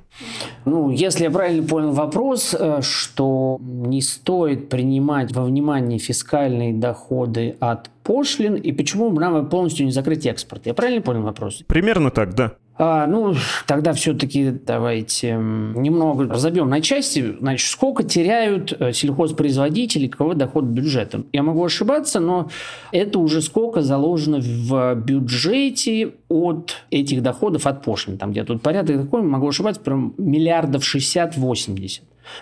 Ну, 0.64 0.90
если 0.90 1.24
я 1.24 1.30
правильно 1.30 1.66
понял 1.66 1.92
вопрос, 1.92 2.54
э, 2.56 2.80
что 2.80 3.58
не 3.60 4.00
стоит 4.00 4.68
принимать 4.68 5.32
во 5.32 5.44
внимание 5.44 5.98
фискальные 5.98 6.74
доходы 6.74 7.56
от 7.60 7.90
пошлин, 8.02 8.54
и 8.54 8.72
почему 8.72 9.10
нам 9.10 9.48
полностью 9.48 9.86
не 9.86 9.92
закрыть 9.92 10.26
экспорт? 10.26 10.66
Я 10.66 10.74
правильно 10.74 11.02
понял 11.02 11.22
вопрос? 11.22 11.62
Примерно 11.66 12.10
так, 12.10 12.34
да. 12.34 12.52
А, 12.78 13.06
ну, 13.06 13.34
тогда 13.66 13.92
все-таки 13.92 14.50
давайте 14.50 15.34
немного 15.34 16.26
разобьем 16.26 16.68
на 16.70 16.80
части. 16.80 17.36
Значит, 17.38 17.70
сколько 17.70 18.02
теряют 18.02 18.72
э, 18.72 18.92
сельхозпроизводители, 18.92 20.06
каковы 20.08 20.34
доходы 20.34 20.68
бюджета? 20.68 21.22
Я 21.32 21.42
могу 21.42 21.64
ошибаться, 21.64 22.18
но 22.18 22.48
это 22.90 23.18
уже 23.18 23.42
сколько 23.42 23.82
заложено 23.82 24.38
в 24.40 24.94
бюджете 24.94 26.14
от 26.28 26.84
этих 26.90 27.22
доходов 27.22 27.66
от 27.66 27.84
пошлин. 27.84 28.16
Там 28.16 28.32
где-то 28.32 28.54
тут 28.54 28.62
порядок 28.62 29.02
такой, 29.02 29.22
могу 29.22 29.48
ошибаться, 29.48 29.80
прям 29.80 30.14
миллиардов 30.16 30.82
60-80 30.82 32.00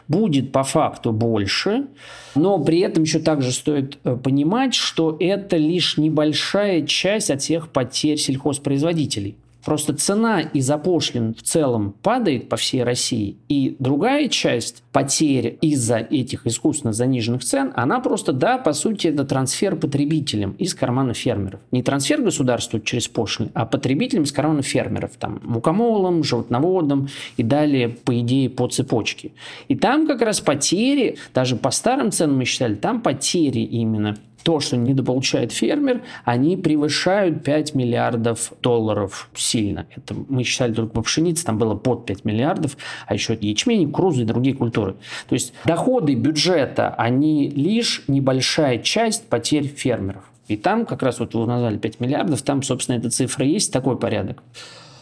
будет 0.09 0.53
по 0.53 0.62
факту 0.62 1.12
больше, 1.12 1.87
но 2.35 2.59
при 2.59 2.81
этом 2.81 3.05
еще 3.05 3.19
также 3.19 3.53
стоит 3.53 3.99
э, 4.05 4.16
понимать, 4.16 4.75
что 4.75 5.16
это 5.19 5.57
лишь 5.57 5.97
небольшая 5.97 6.87
часть 6.87 7.31
от 7.31 7.43
всех 7.43 7.69
потерь 7.69 8.19
сельхозпроизводителей. 8.19 9.37
Просто 9.64 9.94
цена 9.94 10.40
из-за 10.40 10.79
пошлин 10.79 11.35
в 11.35 11.42
целом 11.42 11.94
падает 12.03 12.49
по 12.49 12.57
всей 12.57 12.83
России, 12.83 13.37
и 13.49 13.77
другая 13.79 14.29
часть 14.29 14.83
потерь 14.92 15.59
из-за 15.61 15.99
этих 15.99 16.46
искусственно 16.46 16.92
заниженных 16.92 17.44
цен, 17.44 17.73
она 17.77 18.01
просто, 18.01 18.33
да, 18.33 18.59
по 18.59 18.73
сути, 18.73 19.09
это 19.09 19.25
трансфер 19.25 19.77
потребителям 19.77 20.53
из 20.53 20.75
кармана 20.75 21.14
фермеров. 21.14 21.61
Не 21.70 21.83
трансфер 21.83 22.23
государству 22.23 22.81
через 22.81 23.09
пошлины, 23.09 23.51
а 23.55 23.66
потребителям 23.66 24.25
из 24.25 24.33
кармана 24.33 24.62
фермеров, 24.62 25.12
там, 25.18 25.40
мукомолам, 25.44 26.25
животноводам 26.25 27.09
и 27.37 27.42
далее, 27.42 27.88
по 27.88 28.18
идее, 28.18 28.51
по 28.51 28.66
цепочке. 28.68 29.33
И 29.68 29.77
там 29.77 30.07
как 30.07 30.23
раз 30.23 30.40
потери, 30.40 31.16
даже 31.35 31.57
по 31.57 31.70
старым 31.70 32.11
ценам 32.11 32.38
мы 32.38 32.44
считали, 32.44 32.75
там 32.75 33.01
потери 33.01 33.61
именно 33.61 34.16
то, 34.42 34.61
что 34.61 34.76
недополучает 34.76 35.53
фермер, 35.53 36.03
они 36.24 36.57
превышают 36.57 37.44
5 37.44 37.74
миллиардов 37.74 38.53
долларов 38.62 39.29
сильно. 39.35 39.87
Это 39.94 40.14
мы 40.29 40.44
считали 40.44 40.72
только 40.72 40.92
по 40.92 41.03
пшенице, 41.03 41.44
там 41.44 41.59
было 41.59 41.74
под 41.74 42.07
5 42.07 42.24
миллиардов, 42.24 42.76
а 43.07 43.14
еще 43.14 43.37
ячмень, 43.40 43.92
крузы 43.92 44.22
и 44.22 44.24
другие 44.24 44.55
культуры. 44.55 44.96
То 45.29 45.35
есть 45.35 45.53
доходы 45.64 46.14
бюджета, 46.14 46.94
они 46.96 47.48
лишь 47.48 48.03
небольшая 48.09 48.79
часть 48.79 49.26
потерь 49.29 49.66
фермеров. 49.66 50.24
И 50.48 50.57
там 50.57 50.85
как 50.85 51.03
раз 51.03 51.20
вот 51.20 51.35
вы 51.35 51.46
назвали 51.46 51.79
5 51.79 52.00
миллиардов, 52.00 52.42
там, 52.42 52.62
собственно, 52.62 52.96
эта 52.96 53.09
цифра 53.09 53.46
есть, 53.46 53.72
такой 53.72 53.96
порядок. 53.96 54.42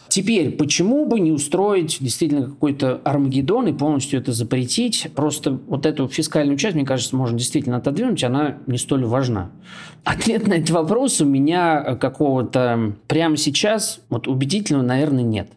Теперь, 0.09 0.49
почему 0.51 1.05
бы 1.05 1.19
не 1.19 1.31
устроить 1.31 1.97
действительно 1.99 2.45
какой-то 2.47 2.99
Армагеддон 3.03 3.67
и 3.67 3.73
полностью 3.73 4.19
это 4.19 4.33
запретить? 4.33 5.07
Просто 5.13 5.59
вот 5.67 5.85
эту 5.85 6.07
фискальную 6.07 6.57
часть, 6.57 6.75
мне 6.75 6.83
кажется, 6.83 7.15
можно 7.15 7.37
действительно 7.37 7.77
отодвинуть, 7.77 8.23
она 8.23 8.57
не 8.65 8.79
столь 8.79 9.05
важна. 9.05 9.51
Ответ 10.03 10.47
на 10.47 10.55
этот 10.55 10.71
вопрос 10.71 11.21
у 11.21 11.25
меня 11.25 11.95
какого-то 11.95 12.95
прямо 13.07 13.37
сейчас 13.37 14.01
вот 14.09 14.27
убедительного, 14.27 14.83
наверное, 14.83 15.23
нет. 15.23 15.51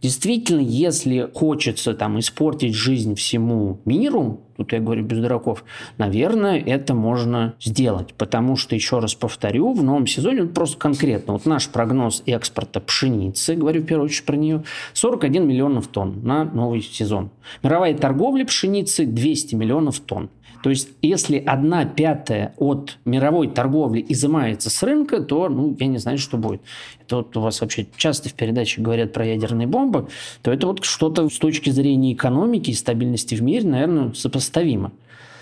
Действительно, 0.00 0.60
если 0.60 1.28
хочется 1.34 1.92
там 1.92 2.20
испортить 2.20 2.74
жизнь 2.74 3.16
всему 3.16 3.80
миру, 3.84 4.42
тут 4.58 4.72
я 4.72 4.80
говорю 4.80 5.04
без 5.04 5.18
дураков, 5.18 5.64
наверное, 5.98 6.58
это 6.58 6.92
можно 6.92 7.54
сделать, 7.60 8.12
потому 8.14 8.56
что, 8.56 8.74
еще 8.74 8.98
раз 8.98 9.14
повторю, 9.14 9.72
в 9.72 9.84
новом 9.84 10.06
сезоне, 10.08 10.42
вот 10.42 10.52
просто 10.52 10.76
конкретно, 10.76 11.34
вот 11.34 11.46
наш 11.46 11.68
прогноз 11.68 12.24
экспорта 12.26 12.80
пшеницы, 12.80 13.54
говорю 13.54 13.82
в 13.82 13.86
первую 13.86 14.06
очередь 14.06 14.26
про 14.26 14.36
нее, 14.36 14.64
41 14.94 15.46
миллионов 15.46 15.86
тонн 15.86 16.20
на 16.24 16.44
новый 16.44 16.82
сезон. 16.82 17.30
Мировая 17.62 17.96
торговля 17.96 18.44
пшеницы 18.44 19.06
200 19.06 19.54
миллионов 19.54 20.00
тонн. 20.00 20.28
То 20.62 20.70
есть, 20.70 20.88
если 21.02 21.38
одна 21.38 21.84
пятая 21.84 22.54
от 22.56 22.98
мировой 23.04 23.48
торговли 23.48 24.04
изымается 24.08 24.70
с 24.70 24.82
рынка, 24.82 25.20
то, 25.20 25.48
ну, 25.48 25.76
я 25.78 25.86
не 25.86 25.98
знаю, 25.98 26.18
что 26.18 26.36
будет. 26.36 26.62
Это 27.00 27.16
вот 27.16 27.36
у 27.36 27.40
вас 27.40 27.60
вообще 27.60 27.86
часто 27.96 28.28
в 28.28 28.34
передаче 28.34 28.80
говорят 28.80 29.12
про 29.12 29.24
ядерные 29.24 29.66
бомбы, 29.66 30.08
то 30.42 30.52
это 30.52 30.66
вот 30.66 30.84
что-то 30.84 31.28
с 31.28 31.38
точки 31.38 31.70
зрения 31.70 32.12
экономики 32.12 32.70
и 32.70 32.74
стабильности 32.74 33.34
в 33.34 33.42
мире, 33.42 33.68
наверное, 33.68 34.12
сопоставимо. 34.14 34.47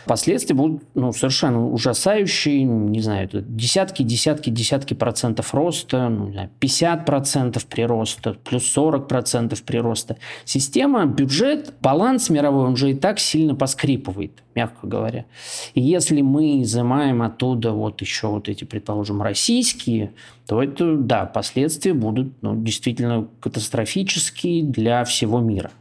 Последствия 0.06 0.54
будут 0.54 0.84
ну, 0.94 1.12
совершенно 1.12 1.68
ужасающие, 1.68 2.62
не 2.62 3.00
знаю, 3.00 3.28
десятки, 3.32 4.04
десятки, 4.04 4.50
десятки 4.50 4.94
процентов 4.94 5.52
роста, 5.52 6.08
ну, 6.08 6.32
50 6.60 7.04
процентов 7.04 7.66
прироста, 7.66 8.36
плюс 8.44 8.66
40 8.70 9.08
процентов 9.08 9.64
прироста. 9.64 10.16
Система, 10.44 11.06
бюджет, 11.06 11.74
баланс 11.80 12.30
мировой, 12.30 12.66
он 12.66 12.76
же 12.76 12.92
и 12.92 12.94
так 12.94 13.18
сильно 13.18 13.56
поскрипывает, 13.56 14.44
мягко 14.54 14.86
говоря. 14.86 15.24
И 15.74 15.80
если 15.80 16.20
мы 16.20 16.62
изымаем 16.62 17.22
оттуда 17.22 17.72
вот 17.72 18.00
еще 18.00 18.28
вот 18.28 18.48
эти, 18.48 18.62
предположим, 18.62 19.22
российские, 19.22 20.12
то 20.46 20.62
это, 20.62 20.96
да, 20.96 21.26
последствия 21.26 21.94
будут 21.94 22.32
ну, 22.42 22.54
действительно 22.54 23.26
катастрофические 23.40 24.62
для 24.62 25.02
всего 25.02 25.40
мира. 25.40 25.72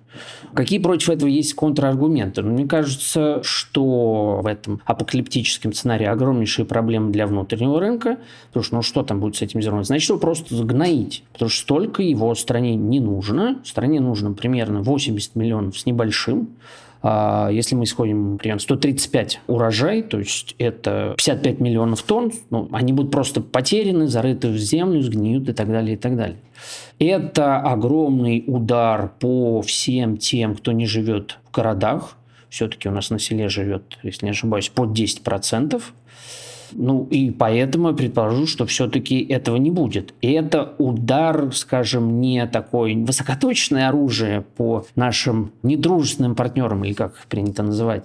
Какие 0.54 0.80
против 0.80 1.10
этого 1.10 1.28
есть 1.28 1.54
контраргументы? 1.54 2.42
Ну, 2.42 2.52
мне 2.54 2.66
кажется, 2.68 3.42
что 3.44 4.42
в 4.42 4.48
этом 4.48 4.82
апокалиптическом 4.86 5.74
сценарии 5.74 6.06
огромнейшие 6.06 6.66
проблемы 6.66 7.12
для 7.12 7.28
внутреннего 7.28 7.80
рынка, 7.80 8.18
потому 8.48 8.64
что 8.64 8.76
ну 8.76 8.82
что 8.82 9.04
там 9.04 9.20
будет 9.20 9.36
с 9.36 9.42
этим 9.42 9.62
зерном? 9.62 9.84
Значит, 9.84 10.10
его 10.10 10.20
просто 10.20 10.56
загноить, 10.56 11.24
потому 11.34 11.50
что 11.50 11.62
столько 11.62 12.04
его 12.04 12.34
стране 12.36 12.76
не 12.76 13.00
нужно. 13.00 13.60
Стране 13.64 14.00
нужно 14.00 14.34
примерно 14.34 14.82
80 14.82 15.36
миллионов 15.36 15.78
с 15.78 15.86
небольшим. 15.86 16.50
А 17.08 17.50
если 17.52 17.76
мы 17.76 17.84
исходим 17.84 18.40
примерно 18.40 18.60
135 18.60 19.42
урожай, 19.46 20.02
то 20.02 20.18
есть 20.18 20.56
это 20.58 21.14
55 21.18 21.60
миллионов 21.60 22.02
тонн, 22.02 22.32
ну, 22.50 22.68
они 22.72 22.94
будут 22.94 23.12
просто 23.12 23.42
потеряны, 23.42 24.08
зарыты 24.08 24.48
в 24.48 24.58
землю, 24.58 25.04
сгниют 25.04 25.48
и 25.48 25.54
так 25.54 25.68
далее, 25.68 25.94
и 25.94 25.98
так 25.98 26.18
далее. 26.18 26.40
Это 26.98 27.58
огромный 27.58 28.44
удар 28.48 29.12
по 29.20 29.62
всем 29.62 30.18
тем, 30.18 30.56
кто 30.56 30.72
не 30.72 30.88
живет 30.88 31.38
в 31.48 31.52
городах. 31.52 32.18
Все-таки 32.50 32.90
у 32.90 32.92
нас 32.92 33.12
на 33.12 33.20
селе 33.20 33.50
живет, 33.50 34.00
если 34.02 34.26
не 34.26 34.32
ошибаюсь, 34.32 34.70
под 34.70 34.98
10%. 34.98 35.80
Ну 36.72 37.08
и 37.10 37.32
поэтому 37.32 37.90
я 37.90 37.94
предположу, 37.94 38.48
что 38.48 38.66
все-таки 38.66 39.24
этого 39.24 39.58
не 39.58 39.72
будет. 39.72 40.14
И 40.22 40.32
это 40.32 40.74
удар, 40.78 41.54
скажем, 41.54 42.22
не 42.22 42.46
такое 42.48 42.96
высокоточное 42.96 43.90
оружие 43.90 44.42
по 44.42 44.86
нашим 44.96 45.52
недружественным 45.64 46.36
партнерам, 46.36 46.84
или 46.84 46.94
как 46.94 47.14
их 47.16 47.26
принято 47.28 47.64
называть, 47.64 48.04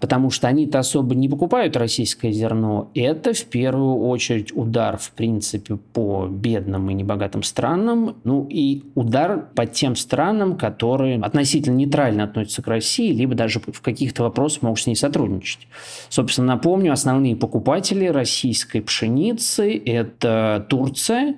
потому 0.00 0.30
что 0.30 0.48
они-то 0.48 0.78
особо 0.78 1.14
не 1.14 1.28
покупают 1.28 1.76
российское 1.76 2.32
зерно. 2.32 2.90
Это 2.94 3.32
в 3.32 3.44
первую 3.46 3.96
очередь 4.06 4.54
удар, 4.56 4.96
в 4.98 5.10
принципе, 5.12 5.76
по 5.76 6.26
бедным 6.26 6.90
и 6.90 6.94
небогатым 6.94 7.42
странам, 7.42 8.16
ну 8.24 8.46
и 8.50 8.82
удар 8.94 9.48
по 9.54 9.66
тем 9.66 9.96
странам, 9.96 10.56
которые 10.56 11.20
относительно 11.20 11.76
нейтрально 11.76 12.24
относятся 12.24 12.62
к 12.62 12.68
России, 12.68 13.12
либо 13.12 13.34
даже 13.34 13.60
в 13.60 13.80
каких-то 13.80 14.22
вопросах 14.22 14.62
могут 14.62 14.80
с 14.80 14.86
ней 14.86 14.96
сотрудничать. 14.96 15.68
Собственно, 16.08 16.54
напомню, 16.54 16.92
основные 16.92 17.36
покупатели 17.36 17.85
российской 17.92 18.80
пшеницы– 18.80 19.80
это 19.86 20.66
Турция, 20.68 21.36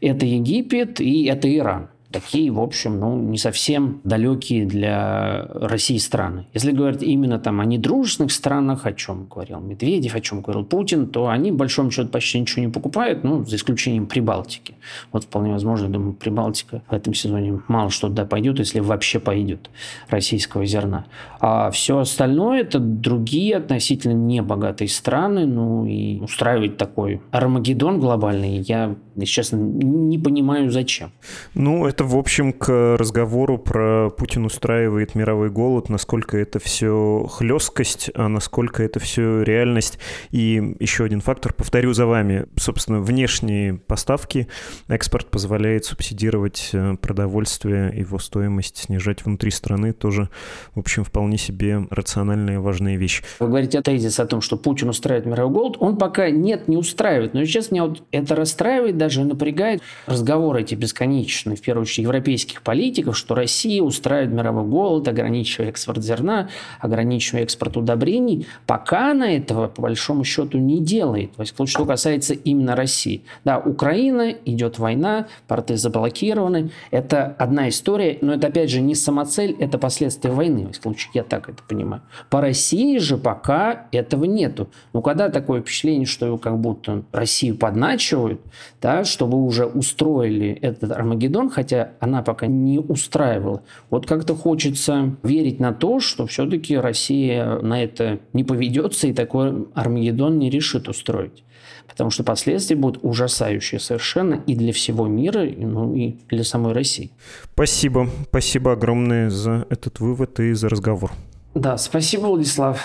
это 0.00 0.26
Египет 0.26 1.00
и 1.00 1.24
это 1.24 1.54
Иран 1.54 1.90
такие, 2.10 2.50
в 2.50 2.60
общем, 2.60 2.98
ну, 2.98 3.16
не 3.18 3.38
совсем 3.38 4.00
далекие 4.04 4.66
для 4.66 5.46
России 5.52 5.98
страны. 5.98 6.46
Если 6.54 6.72
говорить 6.72 7.02
именно 7.02 7.38
там 7.38 7.60
о 7.60 7.64
недружественных 7.64 8.32
странах, 8.32 8.86
о 8.86 8.92
чем 8.92 9.26
говорил 9.26 9.60
Медведев, 9.60 10.14
о 10.14 10.20
чем 10.20 10.40
говорил 10.40 10.64
Путин, 10.64 11.06
то 11.06 11.28
они, 11.28 11.52
в 11.52 11.56
большом 11.56 11.90
счету, 11.90 12.08
почти 12.08 12.40
ничего 12.40 12.64
не 12.64 12.72
покупают, 12.72 13.24
ну, 13.24 13.44
за 13.44 13.56
исключением 13.56 14.06
Прибалтики. 14.06 14.74
Вот 15.12 15.24
вполне 15.24 15.52
возможно, 15.52 15.88
думаю, 15.88 16.14
Прибалтика 16.14 16.82
в 16.88 16.94
этом 16.94 17.14
сезоне 17.14 17.60
мало 17.68 17.90
что 17.90 18.08
туда 18.08 18.24
пойдет, 18.24 18.58
если 18.58 18.80
вообще 18.80 19.20
пойдет 19.20 19.70
российского 20.08 20.64
зерна. 20.64 21.06
А 21.40 21.70
все 21.70 21.98
остальное– 21.98 22.60
это 22.62 22.78
другие 22.78 23.56
относительно 23.56 24.14
небогатые 24.14 24.88
страны, 24.88 25.46
ну, 25.46 25.84
и 25.84 26.20
устраивать 26.20 26.76
такой 26.76 27.20
Армагеддон 27.30 28.00
глобальный 28.00 28.58
я, 28.58 28.96
если 29.16 29.32
честно, 29.32 29.56
не 29.56 30.18
понимаю, 30.18 30.70
зачем. 30.70 31.12
Ну, 31.54 31.86
это 31.86 31.97
это, 31.98 32.04
в 32.04 32.16
общем, 32.16 32.52
к 32.52 32.96
разговору 32.96 33.58
про 33.58 34.10
Путин 34.10 34.44
устраивает 34.44 35.16
мировой 35.16 35.50
голод, 35.50 35.88
насколько 35.88 36.38
это 36.38 36.60
все 36.60 37.26
хлесткость, 37.28 38.12
а 38.14 38.28
насколько 38.28 38.84
это 38.84 39.00
все 39.00 39.42
реальность. 39.42 39.98
И 40.30 40.76
еще 40.78 41.02
один 41.02 41.20
фактор, 41.20 41.52
повторю 41.52 41.94
за 41.94 42.06
вами, 42.06 42.46
собственно, 42.56 43.00
внешние 43.00 43.74
поставки. 43.74 44.46
Экспорт 44.86 45.26
позволяет 45.26 45.86
субсидировать 45.86 46.70
э, 46.72 46.94
продовольствие, 47.02 47.92
его 47.98 48.20
стоимость 48.20 48.76
снижать 48.76 49.24
внутри 49.24 49.50
страны 49.50 49.92
тоже, 49.92 50.28
в 50.76 50.78
общем, 50.78 51.02
вполне 51.02 51.36
себе 51.36 51.84
рациональная 51.90 52.60
важная 52.60 52.94
вещь. 52.94 53.24
Вы 53.40 53.48
говорите 53.48 53.76
о 53.76 53.82
тезис 53.82 54.20
о 54.20 54.26
том, 54.26 54.40
что 54.40 54.56
Путин 54.56 54.88
устраивает 54.90 55.26
мировой 55.26 55.52
голод. 55.52 55.76
Он 55.80 55.96
пока 55.96 56.30
нет, 56.30 56.68
не 56.68 56.76
устраивает. 56.76 57.34
Но 57.34 57.44
сейчас 57.44 57.72
меня 57.72 57.86
вот 57.86 58.04
это 58.12 58.36
расстраивает, 58.36 58.96
даже 58.96 59.24
напрягает. 59.24 59.82
Разговоры 60.06 60.60
эти 60.60 60.76
бесконечные, 60.76 61.56
в 61.56 61.60
первую 61.60 61.87
очередь, 61.88 62.04
европейских 62.04 62.62
политиков, 62.62 63.16
что 63.16 63.34
Россия 63.34 63.82
устраивает 63.82 64.32
мировой 64.32 64.64
голод, 64.64 65.08
ограничивая 65.08 65.68
экспорт 65.70 66.02
зерна, 66.02 66.48
ограничивая 66.80 67.42
экспорт 67.42 67.76
удобрений, 67.76 68.46
пока 68.66 69.12
она 69.12 69.30
этого, 69.30 69.68
по 69.68 69.82
большому 69.82 70.24
счету, 70.24 70.58
не 70.58 70.80
делает. 70.80 71.32
То 71.32 71.42
есть, 71.42 71.54
что 71.68 71.84
касается 71.84 72.34
именно 72.34 72.76
России. 72.76 73.22
Да, 73.44 73.58
Украина, 73.58 74.30
идет 74.44 74.78
война, 74.78 75.26
порты 75.46 75.76
заблокированы. 75.76 76.70
Это 76.90 77.34
одна 77.38 77.68
история, 77.68 78.18
но 78.20 78.34
это, 78.34 78.48
опять 78.48 78.70
же, 78.70 78.80
не 78.80 78.94
самоцель, 78.94 79.56
это 79.58 79.78
последствия 79.78 80.30
войны. 80.30 80.68
В 80.72 80.76
случае, 80.76 81.10
я 81.14 81.22
так 81.22 81.48
это 81.48 81.62
понимаю. 81.62 82.02
По 82.30 82.40
России 82.40 82.98
же 82.98 83.16
пока 83.16 83.86
этого 83.92 84.24
нету. 84.24 84.68
Ну, 84.92 85.02
когда 85.02 85.28
такое 85.28 85.60
впечатление, 85.60 86.06
что 86.06 86.36
как 86.38 86.58
будто 86.58 87.02
Россию 87.12 87.56
подначивают, 87.56 88.40
да, 88.80 89.04
чтобы 89.04 89.42
уже 89.42 89.66
устроили 89.66 90.50
этот 90.50 90.92
Армагеддон, 90.92 91.50
хотя 91.50 91.77
хотя 91.78 91.92
она 92.00 92.22
пока 92.22 92.46
не 92.46 92.78
устраивала. 92.78 93.62
Вот 93.90 94.06
как-то 94.06 94.34
хочется 94.34 95.16
верить 95.22 95.60
на 95.60 95.72
то, 95.72 96.00
что 96.00 96.26
все-таки 96.26 96.76
Россия 96.76 97.58
на 97.60 97.82
это 97.82 98.18
не 98.32 98.44
поведется 98.44 99.06
и 99.06 99.12
такой 99.12 99.66
Армагеддон 99.74 100.38
не 100.38 100.50
решит 100.50 100.88
устроить. 100.88 101.44
Потому 101.86 102.10
что 102.10 102.22
последствия 102.22 102.76
будут 102.76 103.02
ужасающие 103.02 103.80
совершенно 103.80 104.42
и 104.46 104.54
для 104.54 104.72
всего 104.72 105.06
мира, 105.06 105.44
ну 105.56 105.94
и 105.94 106.16
для 106.28 106.44
самой 106.44 106.72
России. 106.72 107.10
Спасибо. 107.54 108.08
Спасибо 108.28 108.72
огромное 108.72 109.30
за 109.30 109.66
этот 109.70 110.00
вывод 110.00 110.38
и 110.40 110.52
за 110.52 110.68
разговор. 110.68 111.12
Да, 111.54 111.76
спасибо, 111.76 112.26
Владислав. 112.26 112.80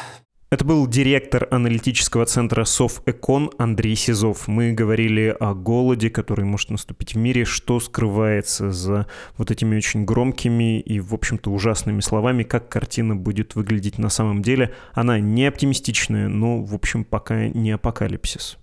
Это 0.53 0.65
был 0.65 0.85
директор 0.85 1.47
аналитического 1.49 2.27
центра 2.27 2.63
Софэкон 2.63 3.49
Андрей 3.57 3.95
Сизов. 3.95 4.47
Мы 4.47 4.71
говорили 4.71 5.35
о 5.39 5.55
голоде, 5.55 6.11
который 6.11 6.45
может 6.45 6.69
наступить 6.69 7.15
в 7.15 7.17
мире, 7.17 7.43
что 7.43 7.79
скрывается 7.79 8.69
за 8.69 9.07
вот 9.35 9.49
этими 9.49 9.75
очень 9.75 10.05
громкими 10.05 10.79
и, 10.79 10.99
в 10.99 11.15
общем-то, 11.15 11.49
ужасными 11.49 12.01
словами, 12.01 12.43
как 12.43 12.69
картина 12.69 13.15
будет 13.15 13.55
выглядеть 13.55 13.97
на 13.97 14.09
самом 14.09 14.43
деле. 14.43 14.75
Она 14.93 15.19
не 15.19 15.47
оптимистичная, 15.47 16.27
но, 16.27 16.61
в 16.61 16.75
общем, 16.75 17.03
пока 17.03 17.47
не 17.47 17.71
апокалипсис. 17.71 18.59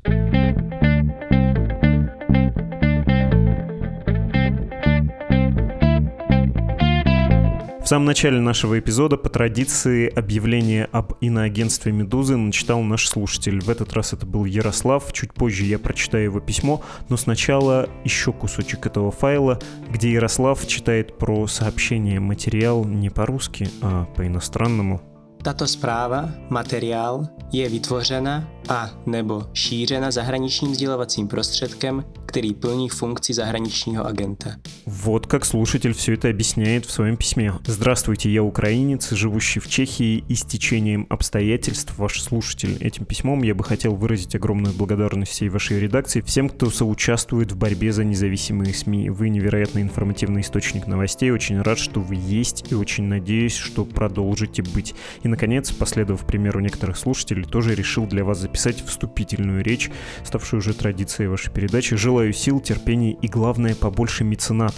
Самом 7.91 8.05
начале 8.05 8.39
нашего 8.39 8.79
эпизода 8.79 9.17
по 9.17 9.29
традиции 9.29 10.09
объявление 10.09 10.85
об 10.93 11.15
иноагентстве 11.21 11.91
«Медузы» 11.91 12.37
начитал 12.37 12.83
наш 12.83 13.09
слушатель. 13.09 13.61
В 13.61 13.69
этот 13.69 13.93
раз 13.95 14.13
это 14.13 14.27
был 14.27 14.45
Ярослав. 14.45 15.13
Чуть 15.13 15.35
позже 15.35 15.65
я 15.65 15.77
прочитаю 15.81 16.23
его 16.23 16.39
письмо, 16.39 16.83
но 17.09 17.17
сначала 17.17 17.89
еще 18.05 18.33
кусочек 18.33 18.87
этого 18.87 19.11
файла, 19.11 19.59
где 19.91 20.13
Ярослав 20.13 20.65
читает 20.69 21.19
про 21.19 21.49
сообщение 21.49 22.21
материал 22.21 22.85
не 22.85 23.11
по-русски, 23.11 23.69
а 23.83 24.05
по-иностранному. 24.05 25.01
Tato 25.43 25.67
zpráva, 25.67 26.31
materiál, 26.49 27.29
je 27.53 27.69
vytvořena 27.69 28.49
a 28.69 28.91
nebo 29.07 29.47
šířena 29.53 30.11
zahraničním 30.11 30.75
sdělovacím 30.75 31.29
prostředkem, 31.29 32.05
který 32.27 32.55
plní 32.55 32.89
funkci 32.89 33.35
zahraničního 33.35 34.07
agenta. 34.07 34.51
Вот 34.87 35.27
как 35.27 35.45
слушатель 35.45 35.93
все 35.93 36.15
это 36.15 36.29
объясняет 36.29 36.87
в 36.87 36.91
своем 36.91 37.17
письме. 37.17 37.53
Здравствуйте, 37.67 38.31
я 38.31 38.43
украинец, 38.43 39.11
живущий 39.11 39.61
в 39.61 39.69
Чехии, 39.69 40.25
и 40.27 40.35
с 40.35 40.43
течением 40.43 41.07
обстоятельств 41.11 41.93
ваш 41.99 42.21
слушатель. 42.23 42.79
Этим 42.81 43.05
письмом 43.05 43.43
я 43.43 43.55
бы 43.55 43.63
хотел 43.63 43.95
выразить 43.95 44.35
огромную 44.35 44.75
благодарность 44.75 45.33
всей 45.33 45.49
вашей 45.49 45.81
редакции, 45.81 46.23
всем, 46.23 46.49
кто 46.49 46.71
соучаствует 46.71 47.53
в 47.53 47.57
борьбе 47.57 47.93
за 47.93 48.05
независимые 48.05 48.73
СМИ. 48.73 49.11
Вы 49.11 49.29
невероятно 49.29 49.81
информативный 49.81 50.41
источник 50.41 50.87
новостей, 50.87 51.31
очень 51.31 51.61
рад, 51.61 51.79
что 51.79 52.01
вы 52.01 52.15
есть, 52.15 52.71
и 52.73 52.75
очень 52.75 53.05
надеюсь, 53.05 53.57
что 53.57 53.85
продолжите 53.85 54.63
быть. 54.63 54.95
И, 55.23 55.29
наконец, 55.29 55.73
последовав 55.73 56.27
примеру 56.27 56.61
некоторых 56.61 56.97
слушателей, 56.97 57.45
тоже 57.45 57.75
решил 57.75 58.07
для 58.07 58.25
вас 58.25 58.39
записать 58.39 58.83
вступительную 58.85 59.63
речь, 59.63 59.91
ставшую 60.25 60.61
уже 60.61 60.73
традицией 60.73 61.29
вашей 61.29 61.53
передачи. 61.53 61.97
Желаю 61.97 62.33
сил, 62.33 62.61
терпения 62.61 63.13
и, 63.13 63.29
главное, 63.29 63.75
побольше 63.75 64.25
меценатов. 64.25 64.70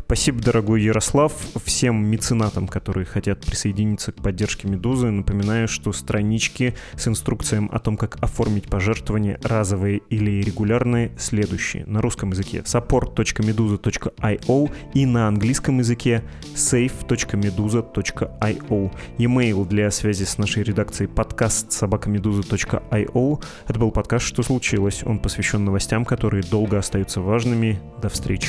Спасибо, 0.00 0.40
дорогой 0.40 0.82
Ярослав. 0.82 1.32
Всем 1.64 2.06
меценатам, 2.06 2.68
которые 2.68 3.04
хотят 3.04 3.40
присоединиться 3.40 4.12
к 4.12 4.16
поддержке 4.16 4.68
«Медузы», 4.68 5.10
напоминаю, 5.10 5.68
что 5.68 5.92
странички 5.92 6.74
с 6.96 7.08
инструкцией 7.08 7.68
о 7.70 7.78
том, 7.78 7.96
как 7.96 8.22
оформить 8.22 8.68
пожертвования 8.68 9.38
разовые 9.42 10.02
или 10.10 10.42
регулярные, 10.42 11.12
следующие. 11.18 11.86
На 11.86 12.00
русском 12.00 12.30
языке 12.30 12.62
support.meduza.io 12.64 14.70
и 14.94 15.06
на 15.06 15.28
английском 15.28 15.78
языке 15.78 16.22
safe.meduza.io. 16.54 18.92
E-mail 19.18 19.66
для 19.66 19.90
связи 19.90 20.24
с 20.24 20.38
нашей 20.38 20.62
редакцией 20.62 21.08
подкаст 21.08 21.72
собакамедуза.io. 21.72 23.42
Это 23.66 23.78
был 23.78 23.90
подкаст 23.90 24.26
«Что 24.26 24.42
случилось?». 24.42 25.02
Он 25.04 25.18
посвящен 25.18 25.64
новостям, 25.64 26.04
которые 26.04 26.42
долго 26.42 26.78
остаются 26.78 27.20
важными. 27.20 27.80
До 28.00 28.08
встречи. 28.08 28.48